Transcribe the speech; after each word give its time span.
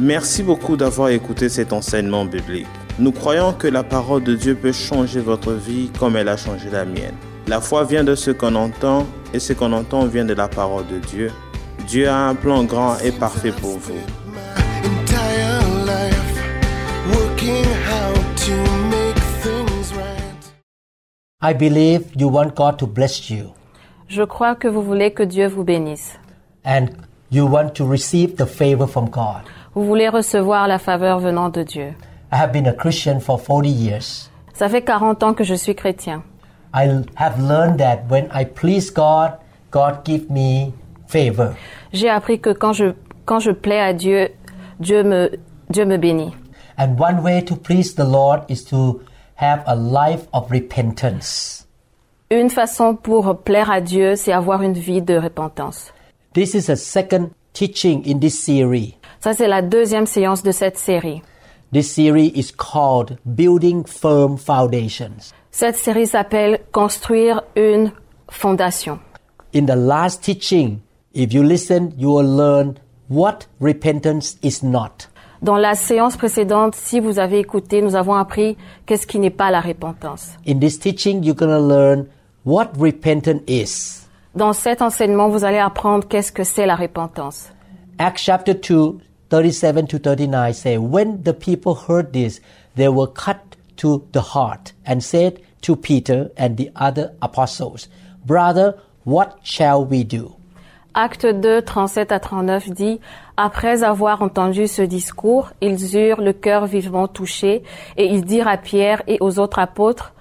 Merci 0.00 0.42
beaucoup 0.42 0.76
d'avoir 0.76 1.08
écouté 1.08 1.48
cet 1.48 1.72
enseignement 1.72 2.24
biblique. 2.24 2.66
Nous 2.98 3.10
croyons 3.12 3.52
que 3.52 3.66
la 3.66 3.82
parole 3.82 4.22
de 4.22 4.34
Dieu 4.34 4.54
peut 4.54 4.72
changer 4.72 5.20
votre 5.20 5.52
vie 5.52 5.90
comme 5.98 6.16
elle 6.16 6.28
a 6.28 6.36
changé 6.36 6.70
la 6.70 6.84
mienne. 6.84 7.14
La 7.46 7.60
foi 7.60 7.84
vient 7.84 8.04
de 8.04 8.14
ce 8.14 8.30
qu'on 8.30 8.54
entend 8.54 9.06
et 9.34 9.38
ce 9.40 9.52
qu'on 9.52 9.72
entend 9.72 10.06
vient 10.06 10.24
de 10.24 10.34
la 10.34 10.48
parole 10.48 10.86
de 10.86 10.98
Dieu. 10.98 11.32
Dieu 11.86 12.08
a 12.08 12.28
un 12.28 12.34
plan 12.34 12.64
grand 12.64 12.98
et 12.98 13.12
parfait 13.12 13.52
pour 13.52 13.78
vous. 13.78 13.98
I 21.40 21.52
believe 21.54 22.10
you 22.16 22.28
want 22.28 22.54
God 22.56 22.78
to 22.78 22.86
bless 22.86 23.30
you 23.30 23.52
Je 24.08 24.22
crois 24.24 24.54
que 24.54 24.68
vous 24.68 24.82
voulez 24.82 25.12
que 25.12 25.22
Dieu 25.22 25.46
vous 25.48 25.64
bénisse. 25.64 26.18
and 26.64 26.90
you 27.30 27.46
want 27.46 27.74
to 27.74 27.84
receive 27.84 28.36
the 28.36 28.46
favor 28.46 28.86
from 28.86 29.08
God. 29.10 29.42
Vous 29.78 29.84
voulez 29.84 30.08
recevoir 30.08 30.66
la 30.66 30.80
faveur 30.80 31.20
venant 31.20 31.50
de 31.50 31.62
Dieu. 31.62 31.94
I 32.32 32.36
have 32.36 32.50
been 32.50 32.66
a 32.66 32.72
Christian 32.72 33.20
for 33.20 33.38
40 33.38 33.68
years. 33.68 34.28
Ça 34.52 34.68
fait 34.68 34.82
40 34.82 35.22
ans 35.22 35.34
que 35.34 35.44
je 35.44 35.54
suis 35.54 35.76
chrétien. 35.76 36.24
I 36.74 37.04
have 37.14 37.40
learned 37.40 37.78
that 37.78 38.00
when 38.10 38.28
I 38.34 38.44
please 38.44 38.90
God, 38.90 39.34
God 39.70 40.04
give 40.04 40.28
me 40.30 40.72
favor. 41.06 41.54
J'ai 41.92 42.08
appris 42.08 42.40
que 42.40 42.50
quand 42.50 42.72
je, 42.72 42.86
quand 43.24 43.38
je 43.38 43.52
plais 43.52 43.78
à 43.78 43.92
Dieu, 43.92 44.30
Dieu 44.80 45.04
me, 45.04 45.30
Dieu 45.70 45.84
me 45.84 45.96
bénit. 45.96 46.34
And 46.76 46.96
one 46.98 47.22
way 47.22 47.40
to 47.44 47.54
please 47.54 47.94
the 47.94 48.04
Lord 48.04 48.40
is 48.48 48.64
to 48.70 49.00
have 49.36 49.62
a 49.68 49.76
life 49.76 50.26
of 50.32 50.50
repentance. 50.50 51.68
Une 52.32 52.50
façon 52.50 52.96
pour 52.96 53.44
plaire 53.44 53.70
à 53.70 53.80
Dieu, 53.80 54.16
c'est 54.16 54.32
avoir 54.32 54.60
une 54.62 54.72
vie 54.72 55.02
de 55.02 55.16
repentance. 55.16 55.92
This 56.34 56.54
is 56.54 56.68
a 56.68 56.74
second 56.74 57.30
teaching 57.52 58.02
in 58.04 58.18
this 58.18 58.42
series. 58.42 58.97
Ça, 59.20 59.32
c'est 59.34 59.48
la 59.48 59.62
deuxième 59.62 60.06
séance 60.06 60.42
de 60.42 60.52
cette 60.52 60.78
série. 60.78 61.22
This 61.72 61.92
series 61.92 62.32
is 62.34 62.52
called 62.52 63.18
Building 63.26 63.84
Firm 63.84 64.38
Foundations. 64.38 65.32
Cette 65.50 65.76
série 65.76 66.06
s'appelle 66.06 66.60
Construire 66.72 67.42
une 67.56 67.90
fondation. 68.30 69.00
In 69.54 69.66
the 69.66 69.76
last 69.76 70.22
teaching, 70.22 70.78
if 71.14 71.32
you 71.32 71.42
listen, 71.42 71.92
you 71.98 72.14
will 72.14 72.36
learn 72.36 72.74
what 73.10 73.48
repentance 73.60 74.36
is 74.42 74.62
not. 74.62 75.08
Dans 75.42 75.56
la 75.56 75.74
séance 75.74 76.16
précédente, 76.16 76.74
si 76.74 77.00
vous 77.00 77.18
avez 77.18 77.38
écouté, 77.40 77.82
nous 77.82 77.96
avons 77.96 78.14
appris 78.14 78.56
qu'est-ce 78.86 79.06
qui 79.06 79.18
n'est 79.18 79.30
pas 79.30 79.50
la 79.50 79.60
repentance. 79.60 80.30
In 80.46 80.58
this 80.58 80.78
teaching, 80.78 81.24
you're 81.24 81.34
going 81.36 81.50
to 81.50 81.60
learn 81.60 82.06
what 82.44 82.70
repentance 82.78 83.42
is. 83.48 84.06
Dans 84.34 84.52
cet 84.52 84.80
enseignement, 84.80 85.28
vous 85.28 85.44
allez 85.44 85.58
apprendre 85.58 86.06
qu'est-ce 86.06 86.30
que 86.32 86.44
c'est 86.44 86.66
la 86.66 86.76
repentance. 86.76 87.50
Acts 87.98 88.22
chapter 88.22 88.54
2, 88.54 88.98
37 89.30 89.86
to 89.88 89.98
39 89.98 90.54
say, 90.54 90.78
When 90.78 91.22
the 91.22 91.34
people 91.34 91.74
heard 91.74 92.12
this, 92.12 92.40
they 92.76 92.88
were 92.88 93.06
cut 93.06 93.56
to 93.76 94.06
the 94.12 94.20
heart 94.20 94.72
and 94.86 95.02
said 95.02 95.40
to 95.62 95.76
Peter 95.76 96.30
and 96.36 96.56
the 96.56 96.70
other 96.76 97.12
apostles, 97.20 97.88
Brother, 98.24 98.78
what 99.04 99.38
shall 99.42 99.84
we 99.84 100.04
do? 100.04 100.34
Acte 100.94 101.40
2, 101.40 101.62
37 101.62 102.12
à 102.12 102.18
39 102.18 102.70
dit, 102.70 103.00
Après 103.36 103.84
avoir 103.84 104.22
entendu 104.22 104.66
ce 104.66 104.82
discours, 104.82 105.50
ils 105.60 105.96
eurent 105.96 106.20
le 106.20 106.32
cœur 106.32 106.66
vivement 106.66 107.06
touché, 107.06 107.62
et 107.96 108.06
ils 108.06 108.24
dirent 108.24 108.48
à 108.48 108.56
Pierre 108.56 109.02
et 109.06 109.18
aux 109.20 109.38
autres 109.38 109.60
apôtres, 109.60 110.12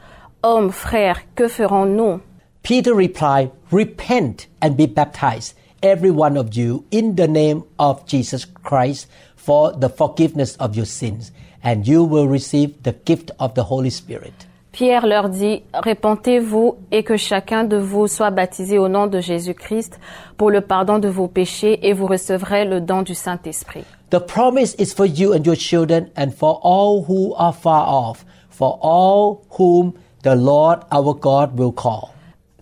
Hommes, 0.43 0.71
frères, 0.71 1.21
que 1.33 1.47
ferons-nous 1.47 2.19
Peter 2.61 2.91
replied, 2.91 3.49
Repent 3.71 4.47
and 4.61 4.77
be 4.77 4.85
baptized, 4.85 5.55
every 5.81 6.11
one 6.11 6.37
of 6.37 6.55
you, 6.55 6.85
in 6.91 7.15
the 7.15 7.27
name 7.27 7.63
of 7.79 8.05
Jesus 8.05 8.45
Christ, 8.45 9.07
for 9.35 9.71
the 9.71 9.89
forgiveness 9.89 10.55
of 10.57 10.75
your 10.75 10.85
sins, 10.85 11.31
and 11.63 11.87
you 11.87 12.03
will 12.03 12.27
receive 12.27 12.83
the 12.83 12.93
gift 12.93 13.31
of 13.39 13.53
the 13.55 13.63
Holy 13.63 13.89
Spirit. 13.89 14.47
Pierre 14.71 15.07
leur 15.07 15.29
dit, 15.29 15.63
Répentez-vous 15.73 16.75
et 16.91 17.03
que 17.03 17.17
chacun 17.17 17.63
de 17.63 17.77
vous 17.77 18.07
soit 18.07 18.29
baptisé 18.29 18.77
au 18.77 18.87
nom 18.87 19.07
de 19.07 19.19
Jésus-Christ 19.19 19.99
pour 20.37 20.51
le 20.51 20.61
pardon 20.61 20.99
de 20.99 21.07
vos 21.07 21.27
péchés 21.27 21.87
et 21.87 21.93
vous 21.93 22.05
recevrez 22.05 22.63
le 22.65 22.79
don 22.79 23.01
du 23.01 23.15
Saint-Esprit. 23.15 23.85
The 24.11 24.19
promise 24.19 24.75
is 24.77 24.93
for 24.93 25.07
you 25.07 25.33
and 25.33 25.43
your 25.45 25.55
children, 25.55 26.09
and 26.15 26.29
for 26.29 26.59
all 26.61 27.03
who 27.07 27.33
are 27.37 27.53
far 27.53 27.87
off, 27.87 28.23
for 28.49 28.77
all 28.81 29.41
whom 29.57 29.93
the 30.23 30.35
Lord 30.35 30.81
our 30.91 31.13
God 31.13 31.57
will 31.57 31.73
call. 31.73 32.09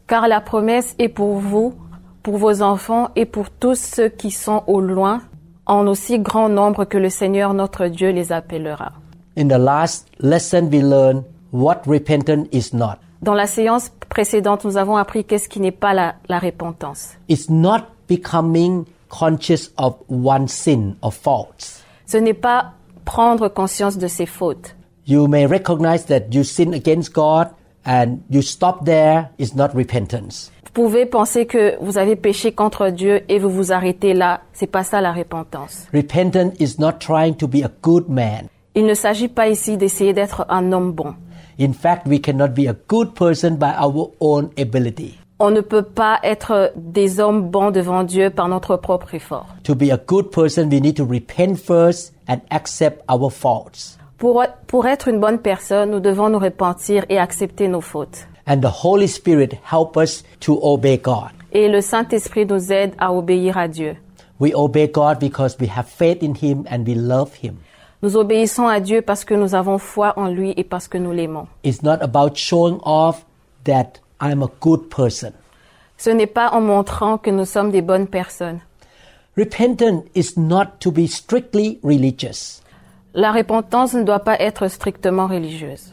Car 0.08 0.28
la 0.28 0.40
promesse 0.40 0.96
est 1.00 1.10
pour 1.10 1.40
vous, 1.40 1.74
pour 2.26 2.40
vos 2.40 2.64
enfants 2.64 3.10
et 3.16 3.26
pour 3.26 3.52
tous 3.52 3.76
ceux 3.76 4.10
qui 4.10 4.32
sont 4.32 4.64
au 4.66 4.82
loin, 4.82 5.22
en 5.68 5.86
aussi 5.86 6.18
grand 6.18 6.50
nombre 6.50 6.84
que 6.84 6.98
le 6.98 7.12
Seigneur 7.12 7.54
notre 7.54 7.86
Dieu 7.86 8.10
les 8.10 8.32
appellera. 8.32 8.94
In 9.38 9.48
the 9.48 9.60
last 9.60 10.08
lesson, 10.20 10.68
we 10.72 10.82
learned 10.82 11.24
what 11.52 11.82
repentance 11.86 12.48
is 12.52 12.76
not. 12.76 12.96
Dans 13.22 13.36
la 13.36 13.46
séance 13.46 13.92
précédente, 14.10 14.66
nous 14.66 14.76
avons 14.76 14.98
appris 14.98 15.24
qu'est-ce 15.24 15.48
qui 15.48 15.60
n'est 15.60 15.72
pas 15.72 15.94
la, 15.94 16.16
la 16.28 16.40
repentance. 16.40 17.16
It's 17.30 17.48
not 17.48 17.82
becoming 18.10 18.86
conscious 19.08 19.72
of 19.78 19.94
one's 20.10 20.52
sin 20.52 20.96
or 21.04 21.14
faults. 21.14 21.84
Ce 22.08 22.18
n'est 22.18 22.34
pas 22.34 22.74
prendre 23.06 23.50
conscience 23.50 24.00
de 24.00 24.08
ses 24.08 24.26
fautes. 24.26 24.76
You 25.06 25.28
may 25.28 25.46
recognize 25.46 26.08
that 26.08 26.32
you 26.32 26.44
sin 26.44 26.74
against 26.74 27.14
God 27.14 27.50
and 27.86 28.18
you 28.32 28.42
stop 28.42 28.84
there 28.84 29.30
is 29.38 29.54
not 29.56 29.76
repentance. 29.76 30.52
Vous 30.76 30.84
pouvez 30.84 31.06
penser 31.06 31.46
que 31.46 31.78
vous 31.80 31.98
avez 31.98 32.18
péché 32.18 32.52
contre 32.52 32.90
Dieu 32.90 33.22
et 33.30 33.40
vous 33.40 33.50
vous 33.50 33.72
arrêtez 33.72 34.14
là. 34.14 34.42
C'est 34.52 34.68
pas 34.68 34.84
ça 34.84 35.00
la 35.00 35.14
repentance. 35.14 35.88
Repentance 35.94 36.52
is 36.60 36.76
not 36.80 37.00
trying 37.00 37.34
to 37.36 37.48
be 37.48 37.64
a 37.64 37.72
good 37.82 38.10
man. 38.10 38.50
Il 38.76 38.86
ne 38.86 38.94
s'agit 38.94 39.30
pas 39.30 39.48
ici 39.48 39.78
d'essayer 39.78 40.12
d'être 40.12 40.46
un 40.50 40.74
homme 40.74 40.92
bon. 40.92 41.16
In 41.58 41.72
fact, 41.72 42.06
we 42.08 42.20
cannot 42.20 42.50
be 42.50 42.68
a 42.68 42.76
good 42.90 43.14
person 43.14 43.52
by 43.52 43.72
our 43.82 44.12
own 44.20 44.50
ability. 44.60 45.18
On 45.40 45.50
ne 45.50 45.62
peut 45.62 45.82
pas 45.82 46.20
être 46.24 46.74
des 46.76 47.22
hommes 47.22 47.50
bons 47.50 47.72
devant 47.72 48.04
Dieu 48.04 48.30
par 48.30 48.50
notre 48.50 48.76
propre 48.76 49.14
effort. 49.16 49.48
To 49.64 49.76
be 49.76 49.92
a 49.94 49.98
good 49.98 50.30
person, 50.30 50.68
we 50.70 50.82
need 50.82 50.98
to 50.98 51.06
repent 51.06 51.56
first 51.58 52.14
and 52.28 52.40
accept 52.50 53.02
our 53.10 53.32
faults. 53.32 53.98
Pour, 54.18 54.44
pour 54.68 54.88
être 54.88 55.08
une 55.08 55.22
bonne 55.22 55.40
personne, 55.40 55.92
nous 55.92 56.02
devons 56.02 56.28
nous 56.30 56.40
repentir 56.40 57.06
et 57.08 57.18
accepter 57.18 57.70
nos 57.70 57.82
fautes. 57.82 58.28
And 58.48 58.62
the 58.62 58.84
Holy 58.84 59.08
Spirit 59.08 59.54
help 59.64 59.98
us 59.98 60.24
to 60.42 60.60
obey 60.62 60.98
God. 60.98 61.32
Et 61.52 61.68
le 61.68 61.82
Saint-Esprit 61.82 62.46
nous 62.46 62.72
aide 62.72 62.94
à 63.00 63.12
obéir 63.12 63.58
à 63.58 63.68
Dieu. 63.68 63.96
We 64.40 64.54
obey 64.54 64.88
God 64.88 65.20
because 65.20 65.58
we 65.60 65.68
have 65.70 65.88
faith 65.88 66.22
in 66.22 66.36
Him 66.36 66.66
and 66.70 66.86
we 66.86 66.96
love 66.96 67.34
Him. 67.42 67.58
Nous 68.02 68.18
obéissons 68.18 68.68
à 68.68 68.80
Dieu 68.80 69.02
parce 69.02 69.26
que 69.26 69.34
nous 69.34 69.56
avons 69.56 69.80
foi 69.80 70.14
en 70.18 70.28
lui 70.28 70.54
et 70.58 70.64
parce 70.64 70.88
que 70.88 70.98
nous 70.98 71.12
l'aimons. 71.12 71.48
It's 71.64 71.82
not 71.82 72.02
about 72.02 72.36
showing 72.36 72.80
off 72.84 73.26
that 73.64 74.00
I'm 74.22 74.44
a 74.44 74.50
good 74.60 74.90
person. 74.90 75.32
Ce 75.98 76.10
n'est 76.10 76.28
pas 76.28 76.52
en 76.52 76.62
montrant 76.62 77.18
que 77.18 77.32
nous 77.32 77.46
sommes 77.46 77.72
des 77.72 77.82
bonnes 77.82 78.08
personnes. 78.08 78.60
Repentance 79.38 80.04
is 80.14 80.38
not 80.38 80.80
to 80.82 80.92
be 80.92 81.08
strictly 81.08 81.80
religious. 81.84 82.62
La 83.14 83.32
repentance 83.32 83.94
ne 83.94 84.04
doit 84.04 84.20
pas 84.20 84.40
être 84.40 84.68
strictement 84.68 85.28
religieuse. 85.28 85.90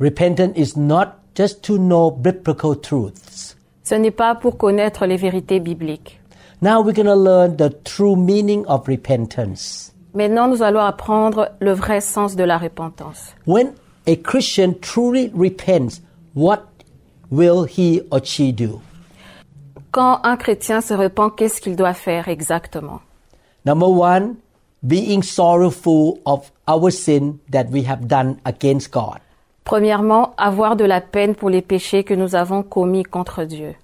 Repentance 0.00 0.52
is 0.56 0.76
not 0.76 1.23
just 1.34 1.62
to 1.62 1.78
know 1.78 2.10
biblical 2.10 2.74
truths. 2.74 3.56
Ce 3.82 3.94
n'est 3.94 4.10
pas 4.10 4.34
pour 4.34 4.56
connaître 4.56 5.06
les 5.06 5.16
vérités 5.16 5.60
bibliques. 5.60 6.20
Now 6.62 6.80
we're 6.80 6.94
going 6.94 7.06
to 7.06 7.14
learn 7.14 7.56
the 7.56 7.70
true 7.84 8.16
meaning 8.16 8.64
of 8.66 8.86
repentance. 8.88 9.92
Maintenant, 10.14 10.48
nous 10.48 10.62
allons 10.62 10.80
apprendre 10.80 11.50
le 11.60 11.72
vrai 11.72 12.00
sens 12.00 12.36
de 12.36 12.44
la 12.44 12.56
repentance. 12.56 13.34
When 13.46 13.74
a 14.06 14.16
Christian 14.16 14.74
truly 14.80 15.30
repents, 15.34 16.00
what 16.34 16.60
will 17.30 17.64
he 17.64 18.00
or 18.10 18.20
she 18.24 18.52
do? 18.52 18.80
Quand 19.90 20.20
un 20.22 20.36
chrétien 20.36 20.80
se 20.80 20.94
repent, 20.94 21.30
qu'est-ce 21.30 21.60
qu'il 21.60 21.76
doit 21.76 21.94
faire 21.94 22.28
exactement 22.28 23.00
Number 23.64 23.88
one, 23.88 24.36
being 24.86 25.22
sorrowful 25.22 26.20
of 26.26 26.52
our 26.68 26.90
sin 26.90 27.40
that 27.50 27.70
we 27.70 27.82
have 27.82 28.06
done 28.06 28.38
against 28.44 28.92
God. 28.92 29.20
Premièrement, 29.64 30.34
avoir 30.36 30.76
de 30.76 30.84
la 30.84 31.00
peine 31.00 31.34
pour 31.34 31.48
les 31.48 31.62
péchés 31.62 32.04
que 32.04 32.12
nous 32.12 32.34
avons 32.34 32.62
commis 32.62 33.02
contre 33.02 33.44
Dieu. 33.44 33.74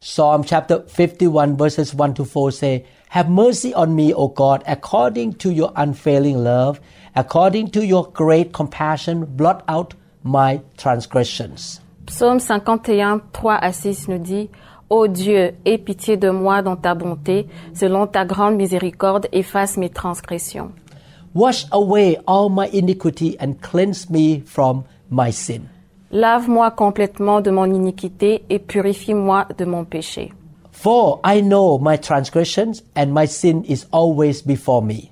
Psalm 0.00 0.42
chapter 0.44 0.78
51 0.88 1.56
verses 1.56 1.94
1 1.94 2.14
to 2.14 2.24
4 2.24 2.50
say, 2.50 2.84
Have 3.10 3.28
mercy 3.28 3.72
on 3.76 3.94
me, 3.94 4.12
O 4.12 4.28
God, 4.28 4.62
according 4.66 5.34
to 5.34 5.50
your 5.50 5.72
unfailing 5.76 6.38
love, 6.42 6.80
according 7.14 7.70
to 7.70 7.84
your 7.84 8.10
great 8.12 8.52
compassion, 8.52 9.24
blot 9.24 9.62
out 9.68 9.94
my 10.24 10.60
transgressions. 10.76 11.80
Psaume 12.06 12.40
51, 12.40 13.20
3 13.32 13.54
à 13.54 13.72
6 13.72 14.08
nous 14.08 14.18
dit, 14.18 14.50
Ô 14.88 15.06
Dieu, 15.06 15.54
aie 15.64 15.78
pitié 15.78 16.16
de 16.16 16.30
moi 16.30 16.62
dans 16.62 16.76
ta 16.76 16.94
bonté, 16.94 17.46
selon 17.74 18.08
ta 18.08 18.24
grande 18.24 18.56
miséricorde, 18.56 19.28
efface 19.30 19.76
mes 19.76 19.90
transgressions. 19.90 20.72
Wash 21.34 21.66
away 21.70 22.16
all 22.26 22.48
my 22.50 22.68
iniquity 22.72 23.36
and 23.38 23.54
cleanse 23.60 24.10
me 24.10 24.42
from 24.44 24.82
my 25.10 25.30
sin. 25.30 25.62
Lave-moi 26.10 26.70
complètement 26.72 27.40
de 27.40 27.50
mon 27.50 27.66
iniquité 27.66 28.42
et 28.50 28.58
purifie-moi 28.58 29.46
de 29.58 29.64
mon 29.64 29.84
péché. 29.84 30.32
For 30.72 31.20
I 31.24 31.42
know 31.42 31.78
my 31.78 31.96
transgressions 31.98 32.82
and 32.96 33.12
my 33.12 33.26
sin 33.26 33.64
is 33.68 33.86
always 33.92 34.42
before 34.42 34.82
me. 34.82 35.10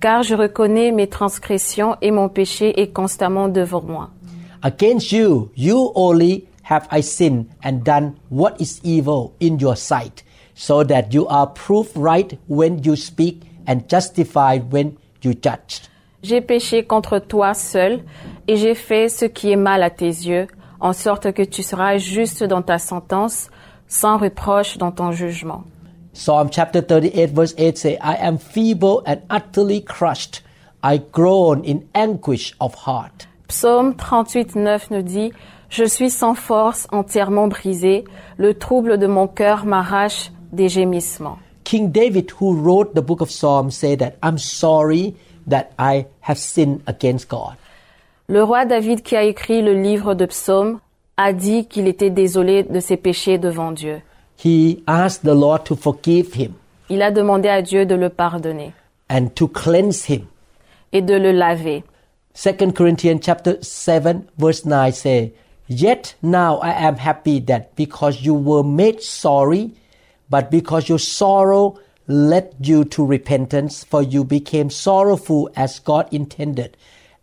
car 0.00 0.22
je 0.22 0.34
reconnais 0.34 0.92
mes 0.92 1.08
transgressions 1.08 1.96
et 2.00 2.10
mon 2.10 2.28
péché 2.28 2.80
est 2.80 2.92
constamment 2.92 3.48
devant 3.48 3.82
moi. 3.82 4.10
Against 4.62 5.12
you, 5.12 5.50
you 5.56 5.92
only 5.94 6.46
have 6.62 6.88
I 6.90 7.02
sinned 7.02 7.46
and 7.62 7.82
done 7.84 8.14
what 8.30 8.60
is 8.60 8.80
evil 8.84 9.34
in 9.40 9.58
your 9.58 9.76
sight, 9.76 10.24
so 10.54 10.84
that 10.84 11.12
you 11.12 11.26
are 11.28 11.46
proved 11.46 11.96
right 11.96 12.38
when 12.48 12.82
you 12.84 12.96
speak 12.96 13.42
and 13.66 13.88
justified 13.88 14.72
when 14.72 14.92
you 15.22 15.34
judge. 15.34 15.88
J'ai 16.22 16.40
péché 16.40 16.84
contre 16.84 17.20
toi 17.20 17.54
seul 17.54 18.00
et 18.48 18.56
j'ai 18.56 18.74
fait 18.74 19.08
ce 19.08 19.26
qui 19.26 19.52
est 19.52 19.56
mal 19.56 19.82
à 19.82 19.90
tes 19.90 20.06
yeux, 20.06 20.46
en 20.80 20.94
sorte 20.94 21.32
que 21.32 21.42
tu 21.42 21.62
seras 21.62 21.98
juste 21.98 22.42
dans 22.42 22.62
ta 22.62 22.78
sentence, 22.78 23.50
sans 23.86 24.16
reproche 24.16 24.78
dans 24.78 24.90
ton 24.90 25.12
jugement. 25.12 25.64
Psalm 26.14 26.48
chapter 26.50 26.82
38 26.82 27.32
verse 27.32 27.54
8 27.58 27.78
say, 27.78 27.98
I 28.02 28.16
am 28.20 28.38
feeble 28.38 29.02
and 29.06 29.18
utterly 29.30 29.82
crushed. 29.84 30.42
I 30.82 30.98
groan 31.12 31.62
in 31.64 31.82
anguish 31.94 32.54
of 32.60 32.74
heart. 32.86 33.28
Psaume 33.48 33.94
38, 33.94 34.56
9 34.56 34.90
nous 34.90 35.02
dit 35.02 35.32
Je 35.68 35.84
suis 35.84 36.10
sans 36.10 36.34
force, 36.34 36.86
entièrement 36.90 37.48
brisé. 37.48 38.04
Le 38.36 38.54
trouble 38.54 38.98
de 38.98 39.06
mon 39.06 39.26
cœur 39.26 39.66
m'arrache 39.66 40.30
des 40.52 40.68
gémissements. 40.68 41.38
King 41.64 41.90
David, 41.90 42.30
who 42.40 42.54
wrote 42.54 42.94
the 42.94 43.02
book 43.02 43.20
of 43.20 43.30
Psalms, 43.30 43.72
said 43.72 43.98
that 43.98 44.16
I'm 44.22 44.38
sorry 44.38 45.14
that 45.46 45.72
I 45.78 46.06
have 46.20 46.38
sinned 46.38 46.80
against 46.86 47.28
God. 47.28 47.56
Le 48.30 48.42
roi 48.44 48.66
David, 48.66 49.02
qui 49.02 49.16
a 49.16 49.22
écrit 49.22 49.62
le 49.62 49.72
livre 49.72 50.12
de 50.14 50.26
Psaumes, 50.26 50.80
a 51.16 51.32
dit 51.32 51.66
qu'il 51.66 51.88
était 51.88 52.10
désolé 52.10 52.62
de 52.62 52.78
ses 52.78 52.98
péchés 52.98 53.38
devant 53.38 53.72
Dieu. 53.72 54.02
He 54.44 54.82
asked 54.86 55.22
the 55.22 55.34
Lord 55.34 55.64
to 55.64 55.74
forgive 55.74 56.34
him 56.34 56.52
Il 56.90 57.00
a 57.02 57.10
demandé 57.10 57.48
à 57.48 57.62
Dieu 57.62 57.86
de 57.86 57.94
le 57.94 58.10
pardonner 58.10 58.72
and 59.10 59.28
to 59.34 59.48
cleanse 59.48 60.04
him. 60.08 60.26
et 60.92 61.00
de 61.00 61.14
le 61.14 61.32
laver. 61.32 61.84
2 62.34 62.72
Corinthians 62.72 63.20
chapter 63.22 63.56
7 63.62 64.18
verse 64.38 64.64
9 64.66 64.92
say, 64.94 65.32
Yet 65.66 66.14
now 66.22 66.58
I 66.62 66.86
am 66.86 66.96
happy 66.96 67.40
that 67.46 67.74
because 67.76 68.22
you 68.22 68.34
were 68.34 68.62
made 68.62 69.00
sorry, 69.02 69.70
but 70.30 70.50
because 70.50 70.88
your 70.88 70.98
sorrow 70.98 71.78
led 72.06 72.54
you 72.60 72.84
to 72.84 73.04
repentance, 73.04 73.84
for 73.84 74.02
you 74.02 74.22
became 74.22 74.68
sorrowful 74.70 75.50
as 75.56 75.78
God 75.78 76.08
intended, 76.12 76.76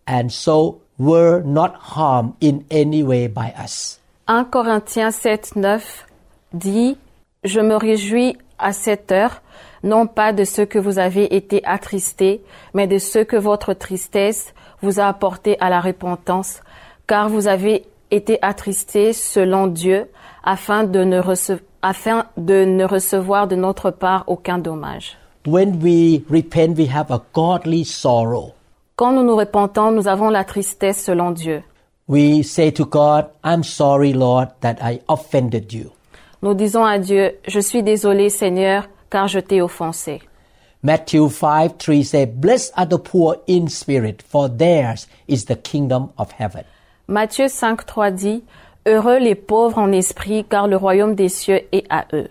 and 0.05 0.31
so 0.31 0.81
were 0.99 1.41
not 1.43 1.73
harmed 1.95 2.33
in 2.41 2.63
any 2.71 3.03
way 3.03 3.27
by 3.27 3.53
us. 3.63 3.99
1 4.27 4.45
Corinthiens 4.45 5.11
7, 5.11 5.55
9 5.55 6.05
dit 6.53 6.97
Je 7.43 7.59
me 7.59 7.75
réjouis 7.75 8.37
à 8.57 8.73
cette 8.73 9.11
heure, 9.11 9.41
non 9.83 10.07
pas 10.07 10.33
de 10.33 10.43
ce 10.45 10.61
que 10.63 10.79
vous 10.79 10.97
avez 10.97 11.35
été 11.35 11.63
attristés, 11.65 12.41
mais 12.73 12.87
de 12.87 12.97
ce 12.97 13.19
que 13.19 13.35
votre 13.37 13.73
tristesse 13.73 14.53
vous 14.81 14.99
a 14.99 15.05
apporté 15.07 15.59
à 15.59 15.69
la 15.69 15.79
repentance, 15.79 16.61
car 17.07 17.29
vous 17.29 17.47
avez 17.47 17.85
été 18.09 18.39
attristés 18.41 19.13
selon 19.13 19.67
Dieu, 19.67 20.07
afin 20.43 20.83
de 20.85 21.03
ne, 21.03 21.19
rece- 21.21 21.59
afin 21.81 22.25
de 22.37 22.65
ne 22.65 22.83
recevoir 22.85 23.47
de 23.47 23.55
notre 23.55 23.91
part 23.91 24.23
aucun 24.27 24.57
dommage. 24.57 25.17
When 25.45 25.79
we 25.83 26.23
repent, 26.31 26.75
we 26.77 26.87
have 26.91 27.11
a 27.11 27.21
godly 27.33 27.83
sorrow. 27.85 28.53
Quand 28.97 29.11
nous 29.11 29.23
nous 29.23 29.35
repentons, 29.35 29.91
nous 29.91 30.07
avons 30.07 30.29
la 30.29 30.45
tristesse 30.45 31.03
selon 31.03 31.31
Dieu. 31.31 31.63
We 32.07 32.43
say 32.43 32.71
to 32.71 32.85
God, 32.85 33.25
I'm 33.43 33.61
sorry, 33.61 34.13
Lord, 34.13 34.51
that 34.61 34.77
I 34.81 35.01
offended 35.09 35.73
you. 35.73 35.91
Nous 36.41 36.53
disons 36.53 36.85
à 36.85 36.97
Dieu, 36.97 37.37
je 37.45 37.59
suis 37.59 37.83
désolé 37.83 38.29
Seigneur, 38.29 38.87
car 39.09 39.27
je 39.27 39.39
t'ai 39.39 39.61
offensé. 39.61 40.21
Matthew 40.81 41.27
5 41.27 41.77
3 41.77 42.03
say, 42.03 42.25
Blessed 42.25 42.71
are 42.77 42.87
the 42.87 42.97
poor 42.97 43.35
in 43.49 43.67
spirit, 43.67 44.21
for 44.21 44.47
theirs 44.47 45.07
is 45.27 45.43
the 45.45 45.57
kingdom 45.57 46.09
of 46.17 46.31
heaven. 46.31 46.63
Matthieu 47.09 47.49
5, 47.49 47.85
3 47.85 48.11
dit, 48.11 48.43
Heureux 48.85 49.17
les 49.17 49.35
pauvres 49.35 49.79
en 49.79 49.91
esprit, 49.91 50.45
car 50.45 50.69
le 50.69 50.77
royaume 50.77 51.15
des 51.15 51.27
cieux 51.27 51.63
est 51.73 51.85
à 51.89 52.05
eux. 52.13 52.29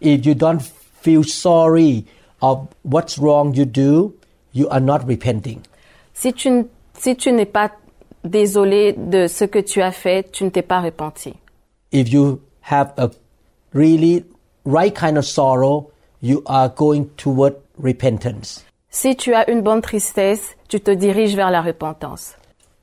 If 0.00 0.24
you 0.24 0.34
don't 0.34 0.60
feel 1.02 1.24
sorry 1.24 2.04
of 2.42 2.68
what's 2.84 3.18
wrong 3.18 3.56
you 3.56 3.64
do, 3.64 4.14
you 4.52 4.68
are 4.70 4.80
not 4.80 5.00
repenting. 5.08 5.62
Si 6.18 6.32
tu, 6.32 6.48
n- 6.48 6.66
si 6.98 7.14
tu 7.14 7.30
n'es 7.30 7.44
pas 7.44 7.70
désolé 8.24 8.94
de 8.96 9.26
ce 9.26 9.44
que 9.44 9.58
tu 9.58 9.82
as 9.82 9.92
fait, 9.92 10.30
tu 10.32 10.44
ne 10.44 10.48
t'es 10.50 10.62
pas 10.62 10.80
repenti. 10.80 11.34
If 11.92 12.10
you 12.10 12.40
have 12.62 12.92
a 12.96 13.10
really 13.74 14.24
right 14.64 14.94
kind 14.94 15.18
of 15.18 15.26
sorrow, 15.26 15.90
you 16.22 16.42
are 16.46 16.70
going 16.74 17.04
toward 17.18 17.54
repentance. 17.78 18.64
Si 18.88 19.14
tu 19.14 19.34
as 19.34 19.48
une 19.50 19.60
bonne 19.60 19.82
tristesse, 19.82 20.56
tu 20.68 20.80
te 20.80 20.90
diriges 20.90 21.36
vers 21.36 21.50
la 21.50 21.60
repentance. 21.60 22.34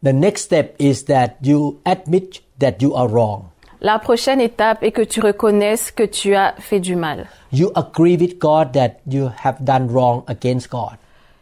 The 0.04 0.14
next 0.14 0.44
step 0.44 0.76
is 0.80 1.06
that 1.06 1.38
you 1.42 1.80
admit 1.86 2.44
that 2.60 2.82
you 2.82 2.94
are 2.94 3.08
wrong. 3.08 3.46
La 3.82 3.98
prochaine 3.98 4.40
étape 4.42 4.84
est 4.84 4.92
que 4.92 5.02
tu 5.02 5.20
reconnaisses 5.22 5.92
que 5.92 6.04
tu 6.04 6.36
as 6.36 6.54
fait 6.60 6.80
du 6.80 6.96
mal. 6.96 7.26
You 7.52 7.72
agree 7.76 8.16
with 8.16 8.38
God 8.40 8.74
that 8.74 9.00
you 9.10 9.30
have 9.44 9.58
done 9.66 9.88
wrong 9.90 10.24
against 10.28 10.70
God. 10.70 10.98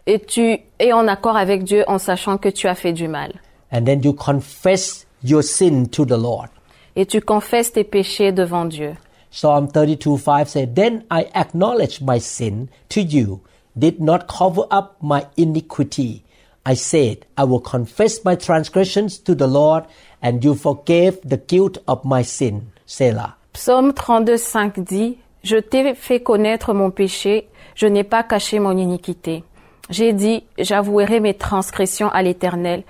Et 0.07 0.19
tu 0.19 0.57
es 0.79 0.93
en 0.93 1.07
accord 1.07 1.37
avec 1.37 1.63
Dieu 1.63 1.83
en 1.87 1.97
sachant 1.97 2.37
que 2.37 2.49
tu 2.49 2.67
as 2.67 2.75
fait 2.75 2.93
du 2.93 3.07
mal. 3.07 3.33
And 3.71 3.85
then 3.85 4.01
you 4.03 4.13
confess 4.13 5.05
your 5.23 5.43
sin 5.43 5.85
to 5.91 6.05
the 6.05 6.17
Lord. 6.17 6.49
Et 6.95 7.05
tu 7.05 7.21
confesses 7.21 7.71
tes 7.71 7.83
péchés 7.83 8.31
devant 8.31 8.65
Dieu. 8.65 8.95
Psalm 9.31 9.69
32 9.71 10.17
5 10.17 10.49
says, 10.49 10.67
Then 10.75 11.05
I 11.09 11.27
acknowledge 11.33 12.01
my 12.01 12.19
sin 12.19 12.67
to 12.89 13.01
you, 13.01 13.39
did 13.77 14.01
not 14.01 14.27
cover 14.27 14.63
up 14.69 14.97
my 15.01 15.25
iniquity. 15.37 16.23
I 16.65 16.75
said, 16.75 17.25
I 17.37 17.45
will 17.45 17.61
confess 17.61 18.25
my 18.25 18.35
transgressions 18.35 19.17
to 19.19 19.33
the 19.33 19.47
Lord, 19.47 19.85
and 20.21 20.43
you 20.43 20.53
forgave 20.53 21.19
the 21.23 21.37
guilt 21.37 21.77
of 21.87 22.03
my 22.03 22.23
sin. 22.23 22.71
Selah. 22.85 23.35
Psaume 23.53 23.93
32, 23.93 24.37
5 24.37 24.79
dit, 24.81 25.17
Je 25.43 25.57
t'ai 25.57 25.95
fait 25.95 26.21
connaître 26.21 26.73
mon 26.73 26.91
péché, 26.91 27.47
je 27.73 27.87
n'ai 27.87 28.03
pas 28.03 28.23
caché 28.23 28.59
mon 28.59 28.77
iniquité. 28.77 29.43
J'ai 29.91 30.13
dit, 30.13 30.43
j'avouerai 30.57 31.19
mes 31.19 31.33
transgressions 31.33 32.09
à 32.09 32.21
l'Éternel, 32.23 32.83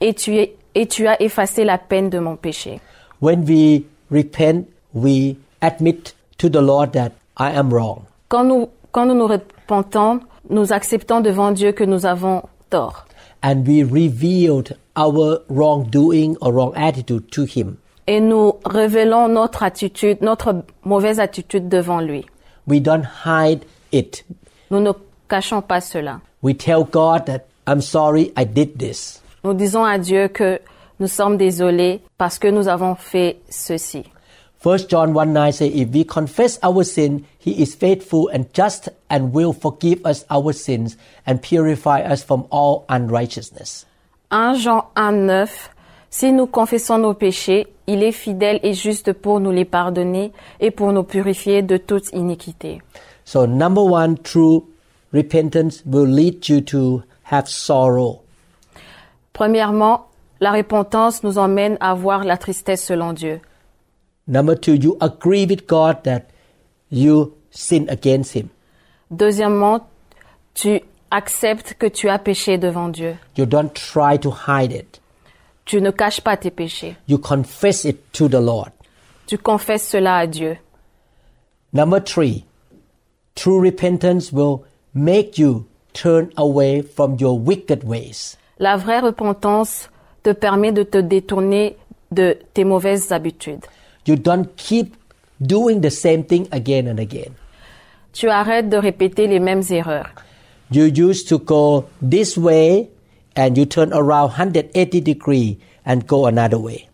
et 0.00 0.14
tu, 0.14 0.36
es- 0.36 0.56
et 0.74 0.86
tu 0.86 1.06
as 1.06 1.20
effacé 1.22 1.64
la 1.64 1.78
peine 1.78 2.10
de 2.10 2.18
mon 2.18 2.36
péché. 2.36 2.80
When 3.20 3.44
we 3.48 3.82
repent, 4.10 4.66
we 4.94 5.36
admit 5.60 6.14
to 6.38 6.48
the 6.48 6.60
Lord 6.60 6.92
that 6.92 7.10
I 7.38 7.52
am 7.56 7.70
wrong. 7.72 8.02
Quand 8.28 8.44
nous, 8.44 8.68
quand 8.92 9.06
nous 9.06 9.14
nous 9.14 9.26
repentons, 9.26 10.20
nous 10.50 10.72
acceptons 10.72 11.20
devant 11.20 11.52
Dieu 11.52 11.72
que 11.72 11.84
nous 11.84 12.06
avons 12.06 12.42
tort. 12.70 13.06
And 13.42 13.64
we 13.66 13.82
revealed 13.84 14.76
our 14.96 15.40
wrongdoing 15.48 16.36
or 16.40 16.52
wrong 16.52 16.72
attitude 16.74 17.30
to 17.30 17.44
Him. 17.44 17.76
Et 18.06 18.20
nous 18.20 18.54
révélons 18.64 19.28
notre 19.28 19.62
attitude, 19.62 20.18
notre 20.22 20.62
mauvaise 20.84 21.20
attitude 21.20 21.68
devant 21.68 22.00
lui. 22.00 22.24
We 22.66 22.80
don't 22.80 23.04
hide 23.24 23.64
it. 23.92 24.24
Nous 24.70 24.80
ne 24.80 24.92
cachons 25.28 25.60
pas 25.62 25.80
cela. 25.80 26.20
We 26.46 26.54
tell 26.54 26.84
God 26.84 27.26
that 27.26 27.48
I'm 27.66 27.80
sorry 27.80 28.30
I 28.36 28.44
did 28.44 28.78
this. 28.78 29.20
Nous 29.42 29.52
disons 29.52 29.84
à 29.84 29.98
Dieu 29.98 30.28
que 30.28 30.60
nous 31.00 31.08
sommes 31.08 31.36
désolés 31.36 32.02
parce 32.18 32.38
que 32.38 32.46
nous 32.46 32.68
avons 32.68 32.94
fait 32.94 33.38
ceci. 33.50 34.04
1 34.64 34.88
John 34.88 35.12
1 35.12 35.32
9 35.32 35.52
says, 35.52 35.72
If 35.74 35.88
we 35.92 36.04
confess 36.04 36.60
our 36.62 36.84
sin, 36.84 37.24
he 37.40 37.60
is 37.60 37.74
faithful 37.74 38.28
and 38.32 38.44
just 38.54 38.88
and 39.10 39.32
will 39.32 39.52
forgive 39.52 40.06
us 40.06 40.24
our 40.30 40.52
sins 40.52 40.96
and 41.26 41.42
purify 41.42 42.02
us 42.02 42.22
from 42.22 42.46
all 42.52 42.84
unrighteousness. 42.88 43.84
1 44.30 44.60
Jean 44.60 44.84
1, 44.94 45.26
9. 45.26 45.70
Si 46.10 46.30
nous 46.30 46.46
confessons 46.46 46.98
nos 46.98 47.14
péchés, 47.14 47.66
il 47.88 48.04
est 48.04 48.12
fidèle 48.12 48.60
et 48.62 48.72
juste 48.72 49.12
pour 49.14 49.40
nous 49.40 49.50
les 49.50 49.64
pardonner 49.64 50.30
et 50.60 50.70
pour 50.70 50.92
nous 50.92 51.02
purifier 51.02 51.62
de 51.62 51.76
toute 51.76 52.12
iniquité. 52.12 52.80
So, 53.24 53.46
number 53.48 53.82
one, 53.82 54.16
true 54.18 54.62
repentance 55.16 55.82
will 55.84 56.06
lead 56.06 56.48
you 56.48 56.60
to 56.60 57.02
have 57.24 57.48
sorrow. 57.48 58.22
Premièrement, 59.32 60.06
la 60.40 60.52
repentance 60.52 61.22
nous 61.22 61.38
emmène 61.38 61.76
à 61.80 61.94
voir 61.94 62.24
la 62.24 62.36
tristesse 62.36 62.84
selon 62.84 63.12
Dieu. 63.12 63.40
Number 64.28 64.54
two, 64.54 64.74
you 64.74 64.96
agree 65.00 65.46
with 65.46 65.66
God 65.66 66.02
that 66.04 66.28
you 66.90 67.34
sin 67.50 67.86
against 67.88 68.34
Him. 68.34 68.48
Deuxièmement, 69.10 69.86
tu 70.54 70.80
acceptes 71.10 71.74
que 71.78 71.86
tu 71.86 72.08
as 72.08 72.18
péché 72.18 72.58
devant 72.58 72.88
Dieu. 72.88 73.16
You 73.36 73.46
don't 73.46 73.72
try 73.72 74.18
to 74.18 74.30
hide 74.30 74.72
it. 74.72 75.00
Tu 75.64 75.80
ne 75.80 75.90
caches 75.90 76.20
pas 76.20 76.36
tes 76.36 76.50
péchés. 76.50 76.96
You 77.08 77.18
confess 77.18 77.84
it 77.84 78.12
to 78.12 78.28
the 78.28 78.40
Lord. 78.40 78.70
Tu 79.26 79.38
confesses 79.38 79.88
cela 79.88 80.18
à 80.18 80.26
Dieu. 80.26 80.56
Number 81.72 82.00
three, 82.00 82.44
true 83.34 83.60
repentance 83.60 84.32
will 84.32 84.64
make 84.96 85.38
you 85.38 85.66
turn 85.92 86.32
away 86.36 86.82
from 86.82 87.16
your 87.20 87.38
wicked 87.38 87.84
ways. 87.84 88.36
La 88.58 88.76
vraie 88.76 89.00
repentance 89.00 89.88
te 90.22 90.32
permet 90.32 90.72
de 90.72 90.82
te 90.82 90.98
détourner 90.98 91.76
de 92.10 92.38
tes 92.54 92.64
mauvaises 92.64 93.12
habitudes. 93.12 93.68
You 94.06 94.16
don't 94.16 94.48
keep 94.56 94.96
doing 95.40 95.82
the 95.82 95.90
same 95.90 96.24
thing 96.24 96.48
again 96.50 96.88
and 96.88 96.98
again. 96.98 97.34
Tu 98.12 98.28
arrêtes 98.30 98.70
de 98.70 98.78
répéter 98.78 99.26
les 99.26 99.40
mêmes 99.40 99.62
erreurs. 99.70 100.08
You 100.70 100.86
used 100.86 101.28
to 101.28 101.38
go 101.38 101.84
this 102.00 102.36
way 102.38 102.88
and 103.36 103.56
you 103.56 103.66
turn 103.66 103.92
around 103.92 104.30
180 104.30 105.00
degrees 105.02 105.56
and 105.84 106.06
go 106.06 106.26
another 106.26 106.58
way. 106.58 106.88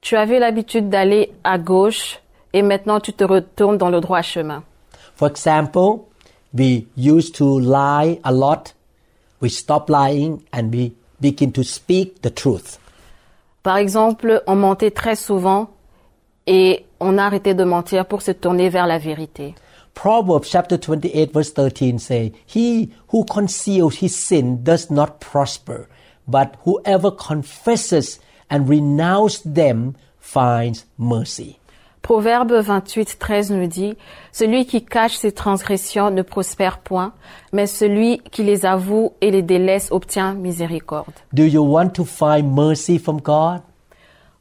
Tu 0.00 0.16
avais 0.16 0.38
l'habitude 0.38 0.88
d'aller 0.88 1.32
à 1.42 1.58
gauche 1.58 2.20
et 2.52 2.62
maintenant 2.62 3.00
tu 3.00 3.12
te 3.12 3.24
retournes 3.24 3.78
dans 3.78 3.90
le 3.90 4.00
droit 4.00 4.22
chemin. 4.22 4.62
For 5.14 5.28
example, 5.28 6.06
we 6.52 6.86
used 6.96 7.34
to 7.36 7.58
lie 7.60 8.20
a 8.24 8.32
lot. 8.32 8.72
We 9.40 9.48
stop 9.48 9.90
lying 9.90 10.44
and 10.52 10.72
we 10.72 10.92
begin 11.20 11.52
to 11.52 11.64
speak 11.64 12.22
the 12.22 12.30
truth. 12.30 12.78
Par 13.62 13.78
exemple, 13.78 14.42
on 14.46 14.56
mentait 14.56 14.90
très 14.90 15.16
souvent 15.16 15.68
et 16.46 16.84
on 17.00 17.18
a 17.18 17.24
arrêté 17.24 17.54
de 17.54 17.64
mentir 17.64 18.06
pour 18.06 18.22
se 18.22 18.32
tourner 18.32 18.68
vers 18.68 18.86
la 18.86 18.98
vérité. 18.98 19.54
Proverbs 19.94 20.48
chapter 20.48 20.78
28 20.78 21.32
verse 21.32 21.52
13 21.52 21.98
say, 21.98 22.32
He 22.46 22.90
who 23.08 23.24
conceals 23.24 23.96
his 23.96 24.16
sin 24.16 24.62
does 24.64 24.90
not 24.90 25.20
prosper, 25.20 25.88
but 26.26 26.56
whoever 26.64 27.10
confesses 27.10 28.18
and 28.50 28.68
renounces 28.68 29.42
them 29.44 29.94
finds 30.18 30.84
mercy. 30.98 31.58
Proverbe 32.02 32.54
28, 32.54 33.16
13 33.20 33.52
nous 33.52 33.68
dit, 33.68 33.96
Celui 34.32 34.66
qui 34.66 34.84
cache 34.84 35.14
ses 35.14 35.30
transgressions 35.30 36.10
ne 36.10 36.22
prospère 36.22 36.78
point, 36.78 37.12
mais 37.52 37.68
celui 37.68 38.18
qui 38.32 38.42
les 38.42 38.66
avoue 38.66 39.12
et 39.20 39.30
les 39.30 39.42
délaisse 39.42 39.88
obtient 39.92 40.34
miséricorde. 40.34 41.14
Do 41.32 41.44
you 41.44 41.62
want 41.62 41.90
to 41.90 42.04
find 42.04 42.52
mercy 42.52 42.98
from 42.98 43.20
God? 43.20 43.60